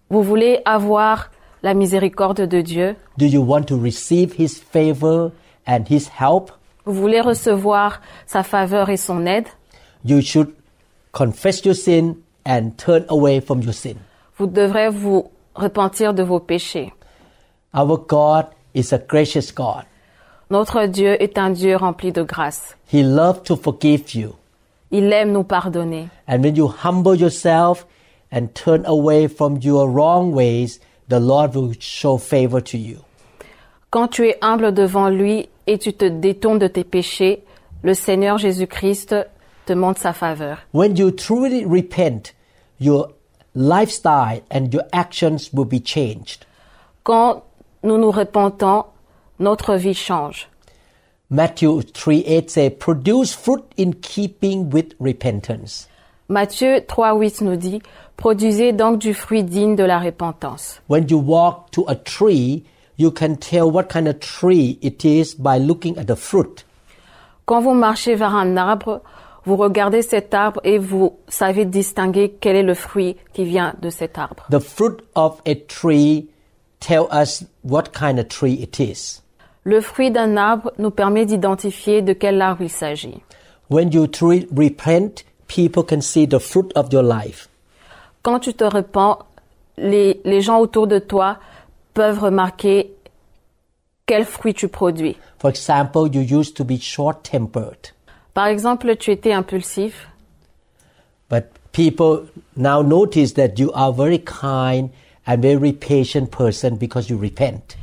Vous 0.09 0.23
voulez 0.23 0.61
avoir 0.65 1.29
la 1.61 1.75
miséricorde 1.75 2.41
de 2.41 2.61
Dieu? 2.61 2.95
Do 3.19 3.27
you 3.27 3.43
want 3.43 3.65
to 3.65 3.77
receive 3.77 4.33
his 4.39 4.59
favor 4.59 5.31
and 5.67 5.83
his 5.87 6.09
help? 6.19 6.51
Vous 6.85 6.93
voulez 6.93 7.21
recevoir 7.21 8.01
sa 8.25 8.41
faveur 8.41 8.89
et 8.89 8.97
son 8.97 9.27
aide? 9.27 9.47
You 10.03 10.21
should 10.21 10.49
confess 11.11 11.63
your 11.63 11.75
sin 11.75 12.15
and 12.43 12.71
turn 12.75 13.05
away 13.09 13.39
from 13.39 13.61
your 13.61 13.75
sin. 13.75 13.97
Vous 14.39 14.47
devrez 14.47 14.89
vous 14.89 15.25
repentir 15.53 16.15
de 16.15 16.23
vos 16.23 16.39
péchés. 16.39 16.91
Our 17.73 17.97
God 17.97 18.47
is 18.73 18.93
a 18.93 18.97
gracious 18.97 19.51
God. 19.51 19.85
Notre 20.49 20.85
Dieu 20.87 21.15
est 21.21 21.37
un 21.37 21.51
Dieu 21.51 21.77
rempli 21.77 22.11
de 22.11 22.23
grâce. 22.23 22.75
He 22.91 23.03
loves 23.03 23.43
to 23.43 23.55
forgive 23.55 24.13
you. 24.13 24.35
Il 24.91 25.11
aime 25.13 25.31
nous 25.31 25.45
pardonner. 25.45 26.09
And 26.27 26.43
when 26.43 26.55
you 26.55 26.67
humble 26.67 27.15
yourself 27.15 27.85
and 28.31 28.47
turn 28.53 28.85
away 28.85 29.27
from 29.27 29.57
your 29.61 29.89
wrong 29.89 30.33
ways, 30.33 30.79
the 31.07 31.19
Lord 31.19 31.55
will 31.55 31.73
show 31.79 32.17
favor 32.17 32.61
to 32.61 32.77
you. 32.77 32.97
Quand 33.89 34.09
tu 34.09 34.27
es 34.27 34.37
humble 34.41 34.73
devant 34.73 35.09
lui 35.09 35.47
et 35.67 35.77
tu 35.77 35.93
te 35.93 36.05
détournes 36.05 36.59
de 36.59 36.67
tes 36.67 36.83
péchés, 36.83 37.43
le 37.83 37.93
Seigneur 37.93 38.37
Jésus-Christ 38.37 39.15
te 39.65 39.73
montre 39.73 40.01
sa 40.01 40.11
faveur. 40.11 40.57
When 40.73 40.97
you 40.97 41.11
truly 41.11 41.63
repent, 41.65 42.33
your 42.79 43.13
lifestyle 43.55 44.41
and 44.51 44.73
your 44.73 44.83
actions 44.91 45.51
will 45.53 45.65
be 45.65 45.81
changed. 45.81 46.45
Quand 47.03 47.43
nous 47.83 47.97
nous 47.97 48.11
repentons, 48.11 48.85
notre 49.39 49.75
vie 49.75 49.93
change. 49.93 50.47
Matthew 51.29 51.81
3 51.93 52.23
8 52.27 52.49
says, 52.49 52.69
Produce 52.71 53.33
fruit 53.33 53.63
in 53.77 53.93
keeping 54.01 54.69
with 54.69 54.93
repentance. 54.99 55.87
Matthieu 56.27 56.79
3.8 56.79 57.43
nous 57.43 57.55
dit, 57.55 57.81
Produisez 58.17 58.73
donc 58.73 58.99
du 58.99 59.13
fruit 59.13 59.43
digne 59.43 59.75
de 59.75 59.83
la 59.83 59.99
repentance. 59.99 60.81
When 60.87 61.07
you 61.09 61.17
walk 61.17 61.71
to 61.71 61.85
a 61.87 61.95
tree, 61.95 62.63
you 62.97 63.11
can 63.11 63.35
tell 63.35 63.71
what 63.71 63.85
kind 63.89 64.07
of 64.07 64.19
tree 64.19 64.77
it 64.81 65.03
is 65.03 65.35
by 65.35 65.57
looking 65.57 65.97
at 65.97 66.05
the 66.05 66.15
fruit. 66.15 66.65
Quand 67.45 67.61
vous 67.61 67.73
marchez 67.73 68.15
vers 68.15 68.35
un 68.35 68.57
arbre, 68.57 69.01
vous 69.45 69.55
regardez 69.55 70.01
cet 70.01 70.33
arbre 70.33 70.61
et 70.63 70.77
vous 70.77 71.17
savez 71.27 71.65
distinguer 71.65 72.35
quel 72.39 72.55
est 72.55 72.63
le 72.63 72.75
fruit 72.75 73.17
qui 73.33 73.43
vient 73.43 73.73
de 73.81 73.89
cet 73.89 74.17
arbre. 74.17 74.45
The 74.51 74.59
fruit 74.59 74.97
of 75.15 75.41
a 75.47 75.55
tree 75.55 76.27
tell 76.81 77.07
us 77.11 77.45
what 77.63 77.93
kind 77.93 78.19
of 78.19 78.27
tree 78.27 78.61
it 78.61 78.79
is. 78.79 79.21
Le 79.63 79.79
fruit 79.79 80.11
d'un 80.11 80.35
arbre 80.35 80.73
nous 80.77 80.91
permet 80.91 81.25
d'identifier 81.25 82.01
de 82.01 82.13
quel 82.13 82.41
arbre 82.41 82.63
il 82.63 82.69
s'agit. 82.69 83.21
When 83.69 83.91
you 83.93 84.07
truly 84.07 84.47
repent, 84.51 85.23
people 85.47 85.83
can 85.83 86.01
see 86.01 86.27
the 86.27 86.39
fruit 86.39 86.73
of 86.75 86.91
your 86.91 87.03
life. 87.03 87.47
Quand 88.23 88.39
tu 88.39 88.53
te 88.53 88.65
repens, 88.65 89.19
les, 89.77 90.19
les 90.25 90.41
gens 90.41 90.59
autour 90.59 90.87
de 90.87 90.99
toi 90.99 91.37
peuvent 91.93 92.19
remarquer 92.19 92.91
quel 94.05 94.25
fruit 94.25 94.53
tu 94.53 94.67
produis. 94.67 95.15
For 95.39 95.49
example, 95.49 96.09
you 96.13 96.21
used 96.21 96.55
to 96.57 96.65
be 96.65 96.77
short-tempered, 96.79 97.93
Par 98.33 98.47
exemple, 98.47 98.95
tu 98.95 99.11
étais 99.11 99.33
impulsif, 99.33 100.07
but 101.29 101.45
people 101.73 102.27
now 102.55 102.81
notice 102.81 103.33
that 103.33 103.59
you 103.59 103.71
are 103.73 103.91
very 103.91 104.19
kind 104.19 104.89
and 105.25 105.41
very 105.41 105.71
patient 105.71 106.31
person 106.31 106.75
because 106.75 107.09
you 107.09 107.17
repent. 107.17 107.77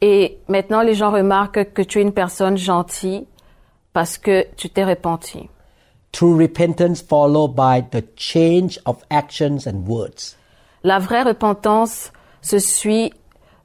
et 0.00 0.38
maintenant 0.48 0.82
les 0.82 0.94
gens 0.94 1.10
remarquent 1.10 1.72
que 1.72 1.82
tu 1.82 1.98
es 1.98 2.02
une 2.02 2.12
personne 2.12 2.58
gentille 2.58 3.24
parce 3.94 4.18
que 4.18 4.46
tu 4.56 4.68
t'es 4.68 4.84
repenti. 4.84 5.48
True 6.12 6.36
repentance 6.36 7.00
followed 7.00 7.54
by 7.54 7.82
the 7.90 8.04
change 8.16 8.78
of 8.84 9.02
actions 9.10 9.66
and 9.66 9.86
words. 9.86 10.36
La 10.82 10.98
vraie 10.98 11.22
repentance 11.22 12.12
se 12.42 12.58
suit 12.58 13.12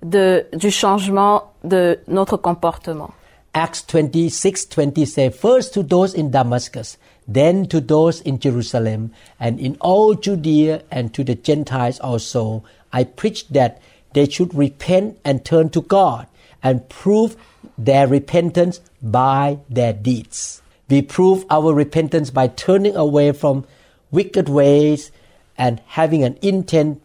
de, 0.01 0.45
du 0.53 0.71
changement 0.71 1.43
de 1.63 1.99
notre 2.07 2.37
comportement. 2.37 3.11
Acts 3.53 3.85
26 3.87 4.69
20 4.69 5.05
say, 5.05 5.29
First 5.29 5.73
to 5.73 5.83
those 5.83 6.13
in 6.13 6.29
Damascus, 6.31 6.97
then 7.27 7.67
to 7.67 7.81
those 7.81 8.21
in 8.21 8.39
Jerusalem, 8.39 9.11
and 9.39 9.59
in 9.59 9.75
all 9.81 10.15
Judea 10.15 10.83
and 10.91 11.13
to 11.13 11.23
the 11.23 11.35
Gentiles 11.35 11.99
also, 11.99 12.63
I 12.91 13.03
preached 13.03 13.53
that 13.53 13.81
they 14.13 14.27
should 14.27 14.53
repent 14.53 15.19
and 15.23 15.45
turn 15.45 15.69
to 15.71 15.81
God 15.81 16.27
and 16.63 16.87
prove 16.89 17.35
their 17.77 18.07
repentance 18.07 18.81
by 19.01 19.59
their 19.69 19.93
deeds. 19.93 20.61
We 20.89 21.01
prove 21.03 21.45
our 21.49 21.73
repentance 21.73 22.31
by 22.31 22.47
turning 22.47 22.95
away 22.95 23.31
from 23.31 23.65
wicked 24.11 24.49
ways 24.49 25.11
and 25.57 25.81
having 25.87 26.23
an 26.23 26.37
intent 26.41 27.01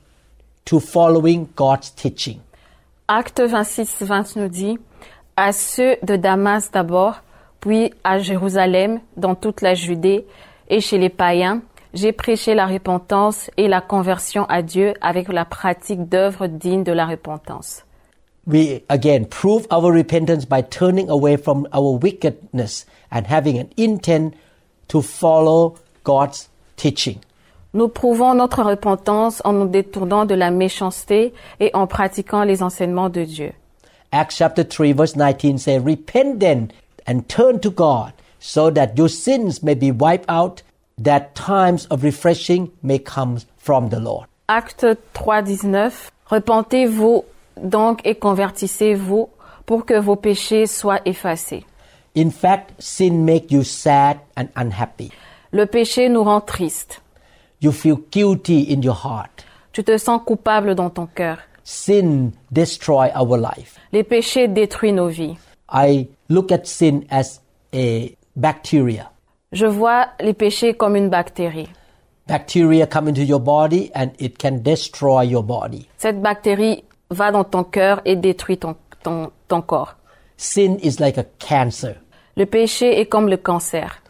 to 0.67 0.81
following 0.81 1.53
God's 1.55 1.91
teaching. 1.91 2.41
Acte 3.09 3.47
26, 3.47 4.03
20 4.03 4.37
nous 4.37 4.49
dit, 4.49 4.79
à 5.37 5.53
ceux 5.53 5.97
de 6.03 6.17
Damas 6.17 6.71
d'abord, 6.71 7.17
puis 7.61 7.93
à 8.03 8.19
Jérusalem, 8.19 9.01
dans 9.17 9.35
toute 9.35 9.61
la 9.61 9.75
Judée 9.75 10.25
et 10.69 10.81
chez 10.81 10.97
les 10.97 11.11
païens, 11.11 11.63
j'ai 11.95 12.13
prêché 12.13 12.55
la 12.55 12.67
repentance 12.67 13.51
et 13.57 13.69
la 13.69 13.81
conversion 13.81 14.45
à 14.47 14.63
Dieu 14.63 14.95
avec 15.01 15.33
la 15.33 15.45
pratique 15.45 16.09
d'œuvres 16.09 16.47
dignes 16.47 16.85
de 16.85 16.93
la 16.93 17.07
repentance. 17.07 17.85
we 18.47 18.83
again 18.89 19.25
prove 19.25 19.67
our 19.71 19.91
repentance 19.93 20.45
by 20.45 20.61
turning 20.63 21.09
away 21.09 21.37
from 21.37 21.67
our 21.73 21.97
wickedness 21.99 22.85
and 23.11 23.27
having 23.27 23.59
an 23.59 23.71
intent 23.77 24.35
to 24.89 25.01
follow 25.01 25.77
God's 26.05 26.49
teaching. 26.77 27.21
Nous 27.73 27.89
prouvons 27.89 28.35
notre 28.35 28.63
repentance 28.63 29.43
en 29.45 29.53
nous 29.53 29.67
détournant 29.67 30.27
de 30.27 30.35
la 30.35 30.51
méchanceté 30.51 31.33
et 31.59 31.71
en 31.75 31.87
pratiquant 31.87 32.45
les 32.45 32.63
enseignements 32.63 33.09
de 33.09 33.25
Dieu. 33.25 33.53
Acts 34.13 34.37
chapter 34.37 34.63
3 34.63 34.93
verse 34.93 35.17
19 35.17 35.59
says, 35.59 35.81
Repent 35.81 36.39
then 36.39 36.71
and 37.07 37.23
turn 37.29 37.59
to 37.61 37.71
God 37.71 38.13
so 38.39 38.71
that 38.71 38.97
your 38.97 39.09
sins 39.09 39.63
may 39.63 39.75
be 39.75 39.91
wiped 39.91 40.27
out, 40.29 40.63
that 41.03 41.35
times 41.35 41.87
of 41.91 42.03
refreshing 42.03 42.71
may 42.83 42.99
come 42.99 43.39
from 43.59 43.89
the 43.89 43.99
Lord. 44.01 44.27
Acte 44.49 44.97
3, 45.15 45.43
19. 45.43 46.11
Repentez-vous 46.27 47.25
donc 47.57 48.01
et 48.05 48.15
convertissez-vous 48.15 49.29
pour 49.67 49.87
que 49.87 49.95
vos 49.95 50.17
péchés 50.17 50.67
soient 50.67 51.01
effacés. 51.07 51.65
In 52.17 52.31
fact, 52.31 52.73
sin 52.79 53.25
make 53.25 53.51
you 53.51 53.63
sad 53.65 54.19
and 54.37 54.47
unhappy. 54.57 55.11
Le 55.53 55.67
péché 55.67 56.09
nous 56.09 56.23
rend 56.23 56.41
tristes. 56.41 57.01
You 57.61 57.73
feel 57.73 57.97
guilty 58.11 58.73
in 58.73 58.83
your 58.83 58.97
heart. 59.05 59.45
Tu 59.73 59.83
te 59.83 59.97
sens 59.97 60.21
coupable 60.25 60.75
dans 60.75 60.91
ton 60.91 61.07
cœur. 61.07 61.39
Sin 61.65 62.33
destroy 62.53 63.11
our 63.17 63.37
life. 63.37 63.79
Les 63.93 64.05
péchés 64.05 64.49
détruisent 64.49 64.95
nos 64.95 65.09
vies. 65.09 65.37
I 65.73 66.09
look 66.29 66.53
at 66.53 66.67
sin 66.67 67.05
as 67.11 67.41
a 67.73 68.15
bacteria. 68.37 69.11
Je 69.55 69.67
vois 69.67 70.09
les 70.21 70.35
péchés 70.35 70.75
comme 70.75 70.97
une 70.97 71.09
bactérie. 71.09 71.69
Bacteria 72.27 72.89
come 72.89 73.07
into 73.07 73.23
your 73.23 73.39
body 73.39 73.89
and 73.95 74.09
it 74.19 74.37
can 74.37 74.59
destroy 74.65 75.25
your 75.25 75.45
body. 75.45 75.87
Cette 75.97 76.21
bactérie 76.21 76.83
va 77.11 77.31
dans 77.31 77.45
ton 77.45 77.63
cœur 77.63 78.01
et 78.05 78.17
détruit 78.17 78.59
ton, 78.59 78.75
ton, 79.05 79.31
ton 79.47 79.63
corps. 79.63 79.95
Sin 80.37 80.77
is 80.83 80.99
like 80.99 81.19
a 81.19 81.25
cancer. 81.39 81.95
Le 82.37 82.47
péché 82.47 82.99
est 82.99 83.07
comme 83.07 83.29
le 83.29 83.37
cancer. 83.37 84.03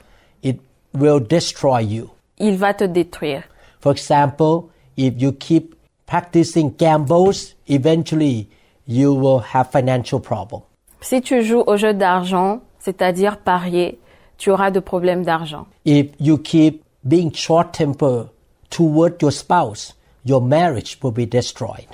It 0.42 0.62
will 0.94 1.20
destroy 1.20 1.82
you. 1.82 2.08
Il 2.38 2.56
va 2.56 2.72
te 2.72 2.84
détruire. 2.84 3.42
For 3.80 3.92
example, 3.92 4.70
if 4.96 5.12
you 5.20 5.32
keep 5.32 5.74
practicing 6.06 6.72
gambles, 6.78 7.54
eventually 7.68 8.48
you 8.88 9.12
will 9.12 9.42
have 9.52 9.70
financial 9.70 10.20
problem. 10.20 10.62
Si 11.02 11.20
tu 11.20 11.42
joues 11.42 11.64
au 11.66 11.76
jeu 11.76 11.92
d'argent, 11.92 12.60
c'est-à-dire 12.78 13.36
parier, 13.36 13.98
tu 14.38 14.50
auras 14.50 14.70
de 14.70 14.80
problèmes 14.80 15.24
d'argent. 15.24 15.66
If 15.84 16.08
you 16.18 16.38
keep 16.38 16.82
being 17.06 17.32
short-tempered 17.32 18.28
toward 18.70 19.20
your 19.20 19.32
spouse, 19.32 19.94
your 20.24 20.40
marriage 20.40 20.98
will 21.02 21.12
be 21.12 21.26
destroyed. 21.26 21.86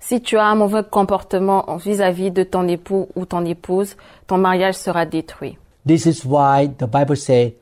Si 0.00 0.20
tu 0.20 0.36
as 0.36 0.44
un 0.44 0.54
mauvais 0.54 0.82
comportement 0.90 1.64
vis-à-vis 1.78 2.30
de 2.30 2.42
ton 2.42 2.68
époux 2.68 3.08
ou 3.16 3.24
ton 3.24 3.44
épouse, 3.46 3.96
ton 4.26 4.36
mariage 4.36 4.74
sera 4.74 5.06
détruit. 5.06 5.56
This 5.86 6.04
is 6.06 6.26
why 6.26 6.68
the 6.68 6.86
Bible 6.86 7.16
says 7.16 7.52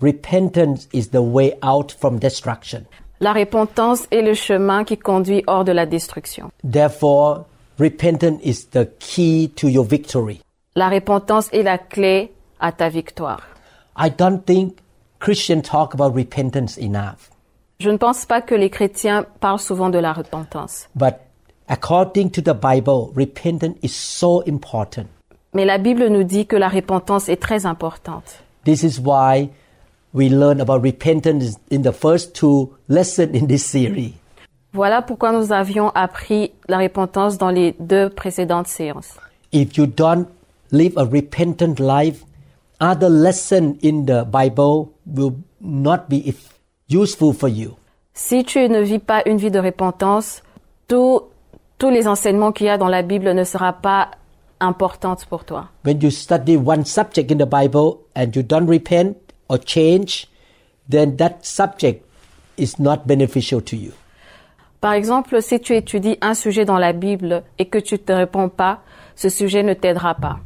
repentance 0.00 0.88
is 0.92 1.10
the 1.10 1.22
way 1.22 1.54
out 1.62 1.92
from 1.92 2.18
destruction. 2.18 2.84
La 3.20 3.32
repentance 3.32 4.08
est 4.10 4.22
le 4.22 4.34
chemin 4.34 4.82
qui 4.82 4.98
conduit 4.98 5.44
hors 5.46 5.64
de 5.64 5.70
la 5.70 5.86
destruction. 5.86 6.50
Therefore, 6.64 7.44
repentance 7.78 8.40
is 8.42 8.70
the 8.72 8.88
key 8.98 9.48
to 9.54 9.68
your 9.68 9.84
victory. 9.84 10.40
La 10.74 10.88
repentance 10.88 11.48
est 11.52 11.62
la 11.62 11.78
clé 11.78 12.32
à 12.58 12.72
ta 12.72 12.88
victoire. 12.88 13.42
I 13.96 14.08
don't 14.08 14.44
think 14.44 14.78
Christians 15.20 15.62
talk 15.62 15.94
about 15.94 16.14
repentance 16.14 16.78
enough. 16.78 17.30
Je 17.80 17.90
ne 17.90 17.96
pense 17.96 18.24
pas 18.26 18.40
que 18.40 18.54
les 18.54 18.70
chrétiens 18.70 19.26
parlent 19.40 19.58
souvent 19.58 19.90
de 19.90 19.98
la 19.98 20.12
repentance. 20.12 20.88
But 20.94 21.14
according 21.68 22.30
to 22.30 22.40
the 22.40 22.54
Bible, 22.54 23.12
repentance 23.14 23.76
is 23.82 23.94
so 23.94 24.42
important. 24.46 25.08
Mais 25.54 25.64
la 25.64 25.78
Bible 25.78 26.08
nous 26.08 26.24
dit 26.24 26.46
que 26.46 26.56
la 26.56 26.68
repentance 26.68 27.28
est 27.28 27.40
très 27.40 27.66
importante. 27.66 28.42
This 28.64 28.82
is 28.82 29.00
why 29.00 29.50
we 30.14 30.30
learn 30.30 30.60
about 30.60 30.82
repentance 30.82 31.58
in 31.70 31.82
the 31.82 31.92
first 31.92 32.34
two 32.34 32.72
lessons 32.88 33.34
in 33.34 33.46
this 33.46 33.64
series. 33.64 34.14
Voilà 34.72 35.02
pourquoi 35.02 35.32
nous 35.32 35.52
avions 35.52 35.90
appris 35.94 36.52
la 36.68 36.78
repentance 36.78 37.36
dans 37.36 37.50
les 37.50 37.74
deux 37.78 38.08
précédentes 38.08 38.68
séances. 38.68 39.16
If 39.52 39.76
you 39.76 39.86
don't 39.86 40.26
live 40.70 40.96
a 40.96 41.04
repentant 41.04 41.78
life, 41.78 42.24
other 42.82 43.08
lesson 43.08 43.76
in 43.82 44.06
the 44.06 44.24
Bible 44.24 44.88
will 45.06 45.34
not 45.60 46.08
be 46.08 46.34
useful 46.88 47.32
for 47.32 47.48
you. 47.48 47.76
Si 48.14 48.44
tu 48.44 48.58
ne 48.68 48.80
vis 48.82 48.98
pas 48.98 49.22
une 49.26 49.38
vie 49.38 49.50
de 49.50 49.60
repentance, 49.60 50.42
tout- 50.88 51.22
tous 51.78 51.90
les 51.90 52.06
enseignements 52.06 52.52
qu'il 52.52 52.66
y 52.66 52.70
a 52.70 52.76
dans 52.78 52.88
la 52.88 53.02
Bible 53.02 53.32
ne 53.34 53.44
sera 53.44 53.72
pas 53.72 54.10
importante 54.60 55.24
pour 55.26 55.44
toi. 55.44 55.68
When 55.84 56.00
you 56.02 56.10
study 56.10 56.56
one 56.56 56.84
subject 56.84 57.30
in 57.30 57.38
the 57.38 57.46
Bible 57.48 57.98
and 58.16 58.34
you 58.34 58.42
don't 58.42 58.68
repent 58.68 59.16
or 59.48 59.58
change, 59.64 60.26
then 60.90 61.16
that 61.16 61.38
subject 61.42 62.04
is 62.58 62.78
not 62.78 63.06
beneficial 63.06 63.60
to 63.62 63.76
you. 63.76 63.92
Par 64.80 64.92
exemple, 64.94 65.40
si 65.40 65.60
tu 65.60 65.74
étudies 65.76 66.18
un 66.20 66.34
sujet 66.34 66.64
dans 66.64 66.78
la 66.78 66.92
Bible 66.92 67.44
et 67.58 67.66
que 67.66 67.78
tu 67.78 67.94
ne 67.94 67.98
te 67.98 68.12
réponds 68.12 68.48
pas, 68.48 68.80
ce 69.14 69.28
sujet 69.28 69.62
ne 69.62 69.74
t'aidera 69.74 70.14
pas. 70.16 70.40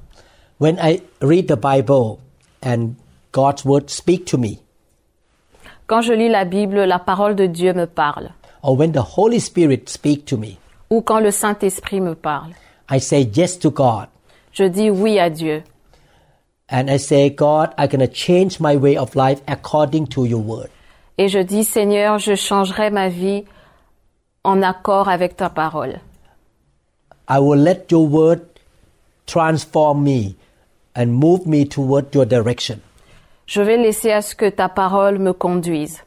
When 0.61 0.77
I 0.83 1.01
read 1.21 1.47
the 1.49 1.57
Bible 1.59 2.19
and 2.63 2.95
God's 3.33 3.65
word 3.65 3.91
speak 3.91 4.25
to 4.27 4.39
me, 4.39 4.59
Quand 5.87 6.03
je 6.03 6.13
lis 6.13 6.29
la 6.29 6.45
Bible, 6.45 6.85
la 6.87 6.99
parole 6.99 7.35
de 7.37 7.47
Dieu 7.47 7.73
me 7.73 7.87
parle. 7.87 8.33
or 8.63 8.77
when 8.77 8.93
the 8.93 9.03
Holy 9.17 9.39
Spirit 9.39 9.89
speak 9.89 10.25
to 10.27 10.37
me, 10.37 10.59
Ou 10.91 11.01
quand 11.03 11.21
le 11.21 11.31
Saint-Esprit 11.31 12.01
me 12.01 12.15
parle. 12.15 12.53
I 12.89 12.99
say 13.01 13.23
yes 13.35 13.59
to 13.59 13.71
God. 13.71 14.09
Je 14.53 14.65
dis 14.69 14.91
oui 14.91 15.19
à 15.19 15.29
Dieu. 15.31 15.63
And 16.69 16.89
I 16.91 16.97
say, 16.99 17.31
God, 17.31 17.73
I'm 17.79 17.89
going 17.89 18.01
to 18.01 18.13
change 18.13 18.59
my 18.59 18.77
way 18.77 18.97
of 18.97 19.15
life 19.15 19.41
according 19.47 20.09
to 20.09 20.25
your 20.25 20.41
word. 20.41 20.69
Et 21.19 21.29
je 21.29 21.39
dis, 21.39 21.63
Seigneur, 21.65 22.19
je 22.19 22.35
changerai 22.35 22.91
ma 22.91 23.09
vie 23.09 23.45
en 24.45 24.63
accord 24.63 25.09
avec 25.09 25.37
ta 25.37 25.49
parole. 25.49 26.01
I 27.29 27.39
will 27.39 27.61
let 27.61 27.91
your 27.91 28.07
word 28.09 28.41
transform 29.27 30.03
me 30.05 30.35
and 30.97 31.13
move 31.13 31.47
me 31.47 31.65
toward 31.65 32.15
your 32.15 32.27
direction. 32.27 32.81
Je 33.47 33.61
vais 33.63 33.77
laisser 33.77 34.11
à 34.11 34.23
ce 34.23 34.35
que 34.35 34.51
ta 34.51 34.69
parole 34.69 35.19
me 35.19 35.33
conduise. 35.33 36.03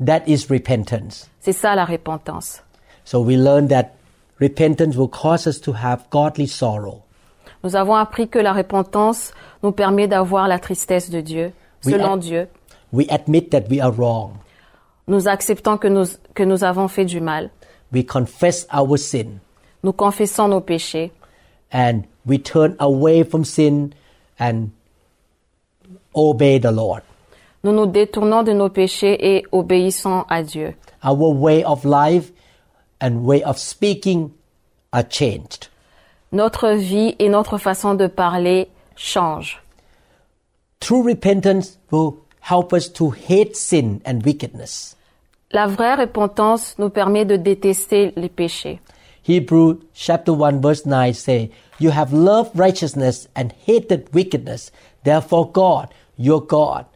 That 0.00 0.22
is 0.26 0.46
repentance. 0.48 1.28
C'est 1.40 1.52
ça 1.52 1.74
la 1.74 1.84
repentance. 1.84 2.62
So 3.04 3.20
we 3.20 3.36
learn 3.36 3.68
that 3.68 3.94
repentance 4.40 4.96
will 4.96 5.08
cause 5.08 5.46
us 5.46 5.60
to 5.62 5.72
have 5.72 6.08
godly 6.10 6.46
sorrow. 6.46 7.02
Nous 7.64 7.74
avons 7.74 7.96
appris 7.96 8.28
que 8.28 8.38
la 8.38 8.52
repentance 8.52 9.32
nous 9.62 9.72
permet 9.72 10.06
d'avoir 10.06 10.46
la 10.46 10.58
tristesse 10.58 11.10
de 11.10 11.20
Dieu, 11.20 11.52
Oui, 11.84 11.92
selon 11.92 12.16
Dieu. 12.16 12.48
We 12.92 13.06
admit 13.10 13.50
that 13.50 13.68
we 13.68 13.80
are 13.80 13.92
wrong. 13.92 14.38
Nous 15.08 15.26
acceptons 15.26 15.78
que 15.78 15.88
nous, 15.88 16.06
que 16.34 16.44
nous 16.44 16.64
avons 16.64 16.88
fait 16.88 17.04
du 17.04 17.20
mal. 17.20 17.50
We 17.92 18.04
confess 18.04 18.66
our 18.72 18.96
sin 18.98 19.40
Nous 19.82 19.92
confessons 19.92 20.48
nos 20.48 20.60
péchés 20.60 21.10
and 21.72 22.02
we 22.26 22.38
turn 22.38 22.76
away 22.78 23.24
from 23.24 23.44
sin 23.44 23.90
and 24.38 24.70
obey 26.14 26.58
the 26.58 26.72
Lord. 26.72 27.02
Nous 27.64 27.72
nous 27.72 27.86
détournons 27.86 28.44
de 28.44 28.52
nos 28.52 28.68
péchés 28.68 29.16
et 29.20 29.44
obéissons 29.52 30.24
à 30.28 30.42
Dieu. 30.42 30.74
Our 31.04 31.32
way 31.32 31.64
of 31.64 31.84
life 31.84 32.32
and 33.00 33.24
way 33.24 33.42
of 33.42 33.58
speaking 33.58 34.30
are 34.92 35.04
changed. 35.08 35.68
Notre 36.32 36.70
vie 36.72 37.16
et 37.18 37.28
notre 37.28 37.58
façon 37.58 37.94
de 37.94 38.06
parler 38.06 38.68
changent. 38.96 39.60
True 40.80 41.02
repentance 41.02 41.78
will 41.90 42.18
help 42.40 42.72
us 42.72 42.92
to 42.92 43.10
hate 43.10 43.56
sin 43.56 44.00
and 44.06 44.20
wickedness. 44.24 44.96
La 45.50 45.66
vraie 45.66 45.94
repentance 45.94 46.76
nous 46.78 46.90
permet 46.90 47.24
de 47.24 47.36
détester 47.36 48.12
les 48.16 48.28
péchés. 48.28 48.80
Hebrew 49.28 49.82
chapter 49.92 50.32
1 50.32 50.62
verse 50.62 50.86
9 50.86 51.12
say, 51.12 51.50
You 51.78 51.90
have 51.90 52.14
loved 52.14 52.58
righteousness 52.58 53.28
and 53.36 53.52
hated 53.52 54.08
wickedness. 54.14 54.72
Therefore 55.04 55.52
God, 55.52 55.92
your 56.16 56.40
God, 56.40 56.86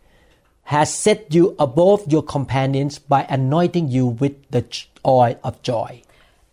has 0.62 0.94
set 0.94 1.34
you 1.34 1.54
above 1.58 2.10
your 2.10 2.22
companions 2.22 2.98
by 2.98 3.26
anointing 3.28 3.88
you 3.88 4.06
with 4.06 4.32
the 4.50 4.64
oil 5.06 5.36
of 5.44 5.60
joy. 5.60 6.00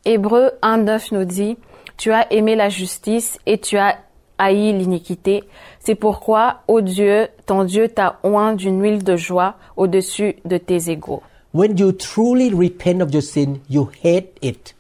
Hébreu 0.05 0.51
1.9 0.61 1.13
nous 1.13 1.23
dit, 1.23 1.57
Tu 1.95 2.11
as 2.11 2.27
aimé 2.29 2.57
la 2.57 2.67
justice 2.67 3.37
et 3.45 3.57
tu 3.57 3.77
as 3.77 3.99
haï 4.37 4.73
l'iniquité. 4.73 5.45
C'est 5.79 5.95
pourquoi, 5.95 6.59
ô 6.67 6.81
Dieu, 6.81 7.29
ton 7.45 7.63
Dieu 7.63 7.87
t'a 7.87 8.19
oint 8.23 8.53
d'une 8.53 8.81
huile 8.81 9.05
de 9.05 9.15
joie 9.15 9.55
au-dessus 9.77 10.35
de 10.43 10.57
tes 10.57 10.91
égaux. 10.91 11.23
When 11.53 11.77
you 11.77 11.93
truly 11.93 12.53
repent 12.53 13.01
of 13.01 13.13
your 13.13 13.23
sin, 13.23 13.61
you 13.69 13.89
hate 14.03 14.37
it. 14.41 14.75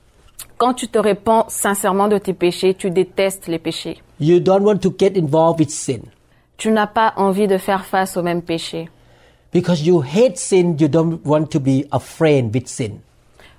Quand 0.59 0.73
tu 0.73 0.89
te 0.89 0.99
répands 0.99 1.45
sincèrement 1.47 2.09
de 2.09 2.17
tes 2.17 2.33
péchés, 2.33 2.73
tu 2.73 2.91
détestes 2.91 3.47
les 3.47 3.59
péchés. 3.59 4.01
You 4.19 4.41
don't 4.41 4.61
want 4.61 4.79
to 4.79 4.93
get 4.99 5.17
involved 5.17 5.57
with 5.57 5.69
sin. 5.69 6.01
Tu 6.57 6.69
n'as 6.69 6.85
pas 6.85 7.13
envie 7.15 7.47
de 7.47 7.57
faire 7.57 7.85
face 7.85 8.17
aux 8.17 8.21
mêmes 8.21 8.41
péchés. 8.41 8.89
Because 9.53 9.87
you 9.87 10.01
hate 10.01 10.35
sin, 10.35 10.75
you 10.77 10.89
don't 10.89 11.21
want 11.23 11.45
to 11.45 11.61
be 11.61 11.85
a 11.93 11.99
friend 11.99 12.53
with 12.53 12.67
sin. 12.67 12.99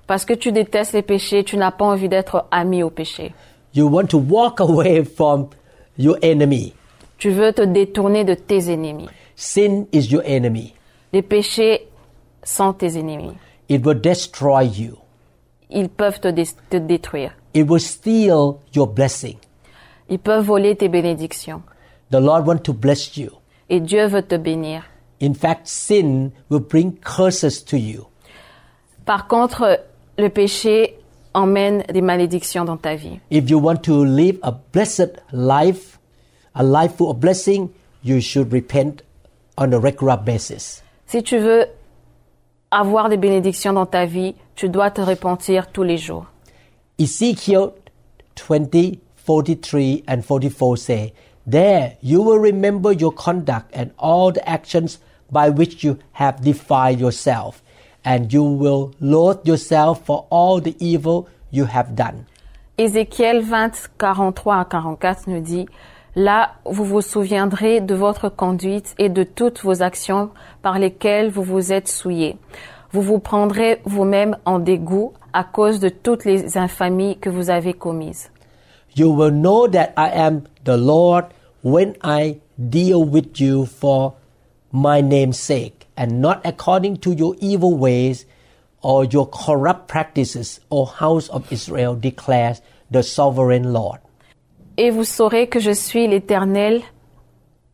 Parce 0.06 0.26
que 0.26 0.34
tu 0.34 0.52
détestes 0.52 0.92
les 0.92 1.00
péchés, 1.00 1.42
tu 1.42 1.56
n'as 1.56 1.70
pas 1.70 1.86
envie 1.86 2.10
d'être 2.10 2.44
ami 2.50 2.82
au 2.82 2.90
péché. 2.90 3.32
You 3.74 3.88
want 3.88 4.08
to 4.08 4.18
walk 4.18 4.60
away 4.60 5.02
from 5.02 5.48
your 5.96 6.18
enemy. 6.20 6.74
Tu 7.16 7.30
veux 7.30 7.54
te 7.54 7.62
détourner 7.62 8.24
de 8.24 8.34
tes 8.34 8.70
ennemis. 8.70 9.08
Sin 9.36 9.86
is 9.90 10.12
your 10.12 10.22
enemy. 10.26 10.74
Les 11.14 11.22
péchés 11.22 11.88
sont 12.42 12.74
tes 12.74 12.98
ennemis. 12.98 13.32
It 13.70 13.86
will 13.86 13.98
destroy 13.98 14.66
you. 14.66 14.98
Ils 15.70 15.88
peuvent 15.88 16.20
te, 16.20 16.28
dé- 16.28 16.48
te 16.68 16.76
détruire. 16.76 17.32
It 17.54 17.68
will 17.68 17.80
steal 17.80 18.54
your 18.74 18.86
blessing. 18.86 19.36
Ils 20.08 20.18
peuvent 20.18 20.44
voler 20.44 20.76
tes 20.76 20.88
bénédictions. 20.88 21.62
The 22.10 22.20
Lord 22.20 22.46
wants 22.46 22.62
to 22.64 22.72
bless 22.72 23.16
you. 23.16 23.30
Et 23.68 23.80
Dieu 23.80 24.06
veut 24.06 24.22
te 24.22 24.34
bénir. 24.36 24.82
In 25.22 25.34
fact, 25.34 25.66
sin 25.68 26.30
will 26.50 26.60
bring 26.60 26.94
curses 26.94 27.64
to 27.64 27.76
you. 27.76 28.06
Par 29.04 29.28
contre, 29.28 29.80
le 30.18 30.28
péché 30.28 30.96
emmène 31.34 31.84
des 31.92 32.00
malédictions 32.02 32.64
dans 32.64 32.76
ta 32.76 32.94
vie. 32.96 33.20
If 33.30 33.48
you 33.48 33.58
want 33.60 33.76
to 33.82 34.04
live 34.04 34.38
a 34.42 34.50
blessed 34.72 35.22
life, 35.32 35.98
a 36.54 36.62
life 36.64 36.96
full 36.96 37.10
of 37.10 37.18
blessing, 37.20 37.68
you 38.02 38.20
should 38.20 38.52
repent 38.52 39.02
on 39.56 39.72
a 39.72 39.78
regular 39.78 40.16
basis. 40.16 40.82
Si 41.06 41.22
tu 41.22 41.38
veux 41.38 41.66
avoir 42.70 43.08
des 43.08 43.16
bénédictions 43.16 43.72
dans 43.72 43.86
ta 43.86 44.06
vie, 44.06 44.34
tu 44.54 44.68
dois 44.68 44.90
te 44.90 45.00
repentir 45.00 45.70
tous 45.72 45.82
les 45.82 45.98
jours. 45.98 46.26
Ezekiel 46.98 47.70
20, 48.36 48.98
43 49.26 50.02
and 50.08 50.22
44 50.22 50.76
say, 50.76 51.12
There 51.46 51.96
you 52.02 52.22
will 52.22 52.38
remember 52.38 52.92
your 52.92 53.12
conduct 53.12 53.74
and 53.74 53.90
all 53.98 54.32
the 54.32 54.46
actions 54.48 54.98
by 55.30 55.48
which 55.48 55.82
you 55.82 55.96
have 56.12 56.42
defiled 56.42 57.00
yourself, 57.00 57.62
and 58.04 58.32
you 58.32 58.42
will 58.42 58.92
loathe 59.00 59.46
yourself 59.46 60.04
for 60.04 60.26
all 60.30 60.60
the 60.60 60.76
evil 60.78 61.28
you 61.50 61.66
have 61.66 61.94
done. 61.94 62.24
Ézéchiel 62.78 63.42
20, 63.42 63.90
43 63.98 64.60
à 64.60 64.64
44 64.64 65.28
nous 65.28 65.40
dit, 65.40 65.66
Là, 66.16 66.52
vous 66.64 66.84
vous 66.84 67.02
souviendrez 67.02 67.80
de 67.80 67.94
votre 67.94 68.28
conduite 68.28 68.94
et 68.98 69.08
de 69.08 69.22
toutes 69.22 69.62
vos 69.62 69.82
actions 69.82 70.30
par 70.62 70.78
lesquelles 70.78 71.30
vous 71.30 71.42
vous 71.42 71.72
êtes 71.72 71.88
souillés. 71.88 72.36
Vous 72.92 73.02
vous 73.02 73.20
prendrez 73.20 73.80
vous-même 73.84 74.36
en 74.44 74.58
dégoût 74.58 75.12
à 75.32 75.44
cause 75.44 75.78
de 75.78 75.88
toutes 75.88 76.24
les 76.24 76.58
infamies 76.58 77.18
que 77.18 77.30
vous 77.30 77.50
avez 77.50 77.72
commises. 77.72 78.30
You 78.96 79.12
will 79.12 79.30
know 79.30 79.68
that 79.68 79.92
I 79.96 80.10
am 80.12 80.42
the 80.64 80.76
Lord 80.76 81.26
when 81.62 81.94
I 82.02 82.40
deal 82.58 83.04
with 83.04 83.38
you 83.40 83.64
for 83.64 84.14
my 84.72 85.00
name's 85.00 85.38
sake, 85.38 85.86
and 85.96 86.20
not 86.20 86.40
according 86.44 86.96
to 86.98 87.12
your 87.12 87.36
evil 87.40 87.76
ways 87.76 88.26
or 88.82 89.04
your 89.04 89.28
corrupt 89.28 89.86
practices, 89.86 90.60
O 90.70 90.84
house 90.84 91.28
of 91.28 91.50
Israel, 91.52 91.94
declares 91.94 92.60
the 92.90 93.02
sovereign 93.02 93.72
Lord. 93.72 94.00
Et 94.76 94.90
vous 94.90 95.04
saurez 95.04 95.48
que 95.48 95.60
je 95.60 95.70
suis 95.70 96.06
l'Éternel 96.06 96.82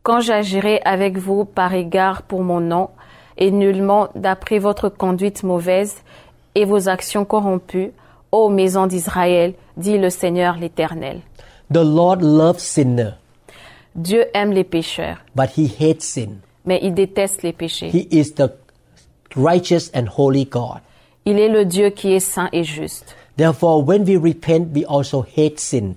quand 0.03 0.21
j'agirai 0.21 0.81
avec 0.85 1.17
vous 1.17 1.43
par 1.43 1.73
égard 1.73 2.21
pour 2.21 2.41
mon 2.41 2.61
nom, 2.61 2.89
et 3.37 3.51
nullement 3.51 4.07
d'après 4.15 4.57
votre 4.57 4.87
conduite 4.89 5.43
mauvaise 5.43 5.97
et 6.55 6.65
vos 6.65 6.87
actions 6.87 7.25
corrompues, 7.25 7.91
ô 8.31 8.49
maison 8.49 8.87
d'Israël, 8.87 9.53
dit 9.75 9.97
le 9.97 10.09
Seigneur 10.09 10.55
l'Éternel. 10.55 11.19
The 11.73 11.83
Lord 11.83 12.21
loves 12.21 12.59
sinner, 12.59 13.11
Dieu 13.95 14.25
aime 14.33 14.53
les 14.53 14.63
pécheurs, 14.63 15.17
but 15.35 15.49
he 15.57 15.69
hates 15.79 16.01
sin. 16.01 16.37
mais 16.65 16.79
il 16.83 16.93
déteste 16.93 17.43
les 17.43 17.53
péchés. 17.53 17.89
He 17.89 18.07
is 18.11 18.33
the 18.35 18.51
righteous 19.35 19.89
and 19.93 20.05
holy 20.17 20.45
God. 20.45 20.79
Il 21.25 21.39
est 21.39 21.49
le 21.49 21.65
Dieu 21.65 21.89
qui 21.89 22.13
est 22.13 22.19
saint 22.19 22.49
et 22.53 22.63
juste. 22.63 23.15
Therefore, 23.37 23.83
when 23.83 24.03
we 24.03 24.17
repent, 24.17 24.73
we 24.73 24.85
also 24.87 25.25
hate 25.35 25.59
sin. 25.59 25.95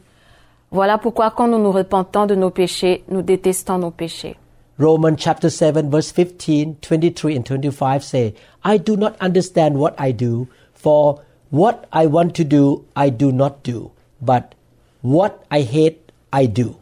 Voilà 0.72 0.98
pourquoi 0.98 1.32
quand 1.32 1.48
nous 1.48 1.58
nous 1.58 1.72
repentons 1.72 2.26
de 2.26 2.36
nos 2.36 2.50
péchés, 2.50 3.02
nous 3.08 3.22
détestons 3.22 3.78
nos 3.78 3.90
péchés. 3.90 4.36
Romans 4.78 5.16
chapter 5.18 5.50
7 5.50 5.90
verse 5.90 6.12
15, 6.12 6.76
23 6.80 7.36
and 7.36 7.44
25 7.44 8.02
say, 8.02 8.34
I 8.64 8.78
do 8.78 8.96
not 8.96 9.12
understand 9.20 9.76
what 9.76 9.94
I 9.98 10.12
do, 10.12 10.46
for 10.74 11.20
what 11.50 11.86
I 11.92 12.06
want 12.06 12.34
to 12.36 12.44
do, 12.44 12.84
I 12.96 13.10
do 13.10 13.32
not 13.32 13.62
do, 13.64 13.90
but 14.22 14.54
what 15.02 15.44
I 15.50 15.62
hate, 15.62 16.12
I 16.32 16.46
do. 16.46 16.76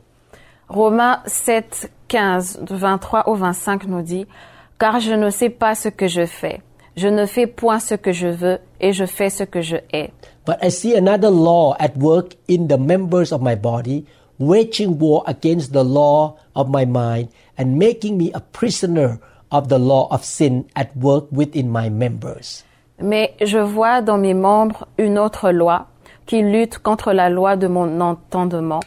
Romains 0.68 1.22
7, 1.26 1.90
15, 2.08 2.60
du 2.62 2.74
23 2.76 3.26
au 3.26 3.34
25 3.34 3.86
nous 3.86 4.02
dit, 4.02 4.26
Car 4.78 5.00
je 5.00 5.14
ne 5.14 5.30
sais 5.30 5.50
pas 5.50 5.74
ce 5.74 5.88
que 5.88 6.06
je 6.06 6.26
fais. 6.26 6.60
Je 6.94 7.08
ne 7.08 7.26
fais 7.26 7.46
point 7.46 7.78
ce 7.80 7.94
que 7.94 8.12
je 8.12 8.28
veux 8.28 8.58
et 8.80 8.92
je 8.92 9.06
fais 9.06 9.30
ce 9.30 9.44
que 9.44 9.62
je 9.62 9.76
hais. 9.92 10.10
But 10.48 10.64
I 10.64 10.70
see 10.70 10.96
another 10.96 11.28
law 11.28 11.76
at 11.78 11.94
work 11.98 12.32
in 12.48 12.68
the 12.68 12.78
members 12.78 13.32
of 13.32 13.42
my 13.42 13.54
body, 13.54 14.06
waging 14.38 14.98
war 14.98 15.22
against 15.26 15.74
the 15.74 15.84
law 15.84 16.38
of 16.56 16.70
my 16.70 16.86
mind 16.86 17.28
and 17.58 17.76
making 17.76 18.16
me 18.16 18.32
a 18.32 18.40
prisoner 18.40 19.20
of 19.52 19.68
the 19.68 19.78
law 19.78 20.08
of 20.10 20.24
sin 20.24 20.64
at 20.74 20.96
work 20.96 21.28
within 21.30 21.68
my 21.68 21.90
members. 21.90 22.64
Mais 22.98 23.34
je 23.44 23.58
vois 23.58 24.00
dans 24.00 24.16
mes 24.16 24.32
membres 24.32 24.86
une 24.96 25.18
autre 25.18 25.50
loi 25.50 25.86
qui 26.24 26.40
lutte 26.40 26.78
contre 26.78 27.12
la 27.12 27.28
loi 27.28 27.56
de 27.56 27.68
mon 27.68 28.00
entendement 28.00 28.80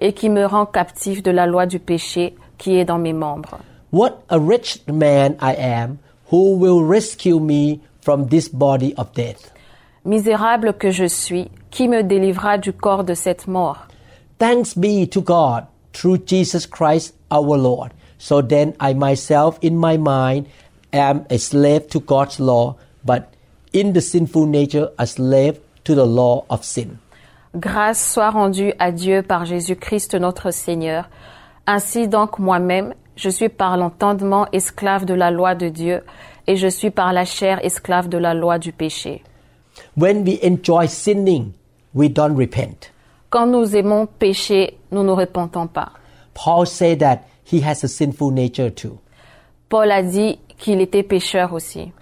et 0.00 0.12
qui 0.12 0.28
me 0.28 0.46
rend 0.46 0.66
captif 0.66 1.24
de 1.24 1.32
la 1.32 1.46
loi 1.48 1.66
du 1.66 1.80
péché 1.80 2.36
qui 2.58 2.78
est 2.78 2.84
dans 2.84 2.98
mes 2.98 3.12
membres. 3.12 3.58
What 3.90 4.22
a 4.28 4.38
wretched 4.38 4.86
man 4.86 5.34
I 5.42 5.56
am, 5.58 5.98
who 6.30 6.54
will 6.56 6.84
rescue 6.84 7.40
me 7.40 7.80
from 8.02 8.28
this 8.28 8.48
body 8.48 8.94
of 8.96 9.12
death? 9.14 9.50
Misérable 10.08 10.72
que 10.72 10.90
je 10.90 11.04
suis, 11.04 11.50
qui 11.70 11.86
me 11.86 12.02
délivrera 12.02 12.56
du 12.56 12.72
corps 12.72 13.04
de 13.04 13.12
cette 13.12 13.46
mort? 13.46 13.88
Thanks 14.38 14.74
be 14.74 15.06
to 15.06 15.20
God 15.20 15.64
through 15.92 16.16
Jesus 16.24 16.66
Christ 16.66 17.14
our 17.30 17.58
Lord. 17.58 17.90
So 18.16 18.40
then 18.40 18.72
I 18.80 18.94
myself 18.94 19.58
in 19.60 19.76
my 19.76 19.98
mind 19.98 20.46
am 20.94 21.26
a 21.28 21.36
slave 21.36 21.88
to 21.88 22.00
God's 22.00 22.40
law, 22.40 22.76
but 23.04 23.24
in 23.74 23.92
the 23.92 24.00
sinful 24.00 24.46
nature 24.46 24.88
a 24.98 25.06
slave 25.06 25.60
to 25.84 25.94
the 25.94 26.06
law 26.06 26.46
of 26.48 26.64
sin. 26.64 26.96
Grâce 27.54 28.12
soit 28.12 28.30
rendue 28.30 28.72
à 28.78 28.92
Dieu 28.92 29.22
par 29.22 29.44
Jésus-Christ 29.44 30.14
notre 30.14 30.52
Seigneur. 30.52 31.10
Ainsi 31.66 32.08
donc 32.08 32.38
moi-même, 32.38 32.94
je 33.14 33.28
suis 33.28 33.50
par 33.50 33.76
l'entendement 33.76 34.46
esclave 34.52 35.04
de 35.04 35.12
la 35.12 35.30
loi 35.30 35.54
de 35.54 35.68
Dieu 35.68 36.02
et 36.46 36.56
je 36.56 36.68
suis 36.68 36.90
par 36.90 37.12
la 37.12 37.26
chair 37.26 37.62
esclave 37.62 38.08
de 38.08 38.16
la 38.16 38.32
loi 38.32 38.58
du 38.58 38.72
péché. 38.72 39.22
When 39.94 40.24
we 40.24 40.38
enjoy 40.42 40.86
sinning, 40.86 41.54
we 41.94 42.08
don't 42.08 42.36
repent. 42.36 42.90
Quand 43.30 43.46
nous 43.46 43.74
aimons 43.76 44.06
pécher, 44.18 44.78
nous 44.90 45.02
ne 45.04 45.12
repentons 45.12 45.66
pas. 45.66 45.92
Paul 46.34 46.66
said 46.66 47.00
that 47.00 47.24
he 47.44 47.60
has 47.60 47.84
a 47.84 47.88
sinful 47.88 48.30
nature 48.30 48.70
too. 48.70 48.98
Paul 49.68 49.90
a 49.90 50.02
dit 50.02 50.38
qu'il 50.56 50.80
était 50.80 51.02
pécheur 51.02 51.52
aussi. 51.52 51.92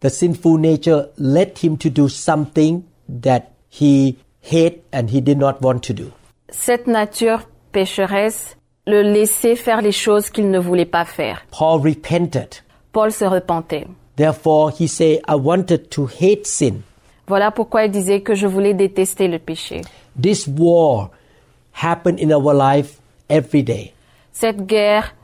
The 0.00 0.10
sinful 0.10 0.58
nature 0.58 1.08
led 1.16 1.58
him 1.58 1.76
to 1.78 1.90
do 1.90 2.08
something 2.08 2.84
that 3.08 3.52
he 3.68 4.16
hate 4.42 4.84
and 4.92 5.10
he 5.10 5.20
did 5.20 5.38
not 5.38 5.60
want 5.60 5.82
to 5.84 5.92
do. 5.94 6.12
Cette 6.50 6.86
nature 6.86 7.40
pécheresse 7.72 8.56
le 8.86 9.02
laissait 9.02 9.56
faire 9.56 9.82
les 9.82 9.92
choses 9.92 10.30
qu'il 10.30 10.50
ne 10.50 10.58
voulait 10.58 10.84
pas 10.84 11.04
faire. 11.04 11.42
Paul 11.50 11.80
repented. 11.80 12.60
Paul 12.92 13.10
se 13.10 13.24
repentait. 13.24 13.88
Therefore, 14.16 14.70
he 14.70 14.86
said, 14.86 15.20
I 15.28 15.34
wanted 15.34 15.90
to 15.90 16.06
hate 16.06 16.46
sin. 16.46 16.84
Voilà 17.26 17.50
pourquoi 17.50 17.84
il 17.84 17.90
disait 17.90 18.20
que 18.20 18.34
je 18.34 18.46
voulais 18.46 18.74
détester 18.74 19.26
le 19.28 19.38
péché. 19.38 19.82
This 20.20 20.48
war 20.56 21.10
happened 21.72 22.20
in 22.20 22.30
our 22.30 22.54
life 22.54 23.00
every 23.28 23.62
day. 23.62 23.92
Cette 24.32 24.66
guerre 24.66 25.14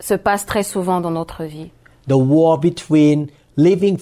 se 0.00 0.14
passe 0.14 0.44
très 0.44 0.62
souvent 0.62 1.00
dans 1.00 1.10
notre 1.10 1.44
vie. 1.44 1.70
The 2.08 2.16
war 2.16 2.58
between 2.58 3.28
living 3.56 3.98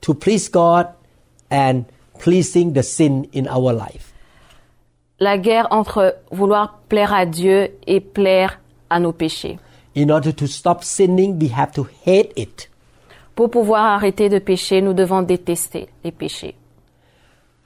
to 0.00 0.14
please 0.14 0.48
God 0.50 0.86
and 1.50 1.84
pleasing 2.18 2.72
the 2.72 2.82
sin 2.82 3.24
in 3.34 3.46
our 3.46 3.72
life. 3.72 4.12
La 5.20 5.36
guerre 5.38 5.68
entre 5.70 6.16
vouloir 6.32 6.80
plaire 6.88 7.12
à 7.12 7.26
Dieu 7.26 7.70
et 7.86 8.00
plaire 8.00 8.58
à 8.88 8.98
nos 8.98 9.12
péchés. 9.12 9.58
In 9.96 10.10
order 10.10 10.32
to 10.32 10.46
stop 10.46 10.82
sinning, 10.82 11.38
we 11.40 11.50
have 11.52 11.72
to 11.72 11.86
hate 12.06 12.32
it. 12.36 12.70
Pour 13.34 13.50
pouvoir 13.50 13.84
arrêter 13.84 14.28
de 14.28 14.38
pécher, 14.38 14.80
nous 14.80 14.94
devons 14.94 15.22
détester 15.22 15.88
les 16.04 16.12
péchés. 16.12 16.54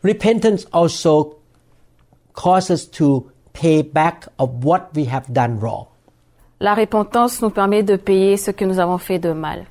Repentance 0.04 0.66
also 0.70 1.38
causes 2.34 2.82
us 2.82 2.86
to 2.98 3.32
pay 3.54 3.80
back 3.80 4.28
of 4.38 4.62
what 4.62 4.94
we 4.94 5.06
have 5.06 5.32
done 5.32 5.58
wrong. 5.58 5.86
La 6.60 6.74
repentance 6.74 7.40
nous 7.40 7.50
permet 7.50 7.82
de 7.82 7.96
payer 7.96 8.36
ce 8.36 8.50
que 8.50 8.66
nous 8.66 8.78
avons 8.78 8.98
fait 8.98 9.18
de 9.18 9.32
mal. 9.32 9.66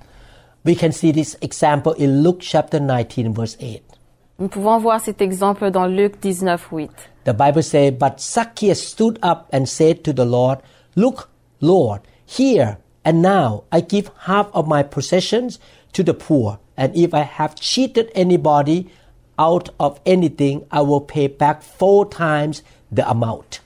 We 0.65 0.75
can 0.75 0.91
see 0.91 1.11
this 1.11 1.37
example 1.41 1.93
in 1.93 2.23
Luke 2.23 2.39
chapter 2.41 2.79
19 2.79 3.31
verse 3.33 3.55
8. 3.59 3.83
Nous 4.39 4.47
pouvons 4.47 4.79
voir 4.79 4.99
cet 4.99 5.21
exemple 5.21 5.69
dans 5.69 5.85
Luc 5.85 6.19
19, 6.19 6.67
8. 6.71 6.89
The 7.25 7.33
Bible 7.33 7.61
says, 7.61 7.91
But 7.91 8.19
Zacchaeus 8.19 8.81
stood 8.81 9.19
up 9.21 9.47
and 9.53 9.69
said 9.69 10.03
to 10.03 10.13
the 10.13 10.25
Lord, 10.25 10.59
Look, 10.95 11.29
Lord, 11.61 12.01
here 12.25 12.79
and 13.05 13.21
now 13.21 13.65
I 13.71 13.81
give 13.81 14.09
half 14.25 14.47
of 14.53 14.67
my 14.67 14.81
possessions 14.81 15.59
to 15.93 16.03
the 16.03 16.15
poor, 16.15 16.57
and 16.75 16.95
if 16.95 17.13
I 17.13 17.21
have 17.21 17.53
cheated 17.53 18.11
anybody 18.15 18.89
out 19.37 19.69
of 19.79 19.99
anything, 20.05 20.61
I 20.71 20.81
will 20.81 21.01
pay 21.01 21.27
back 21.27 21.61
four 21.61 22.07
times 22.09 22.63
the 22.91 23.07
amount. 23.07 23.61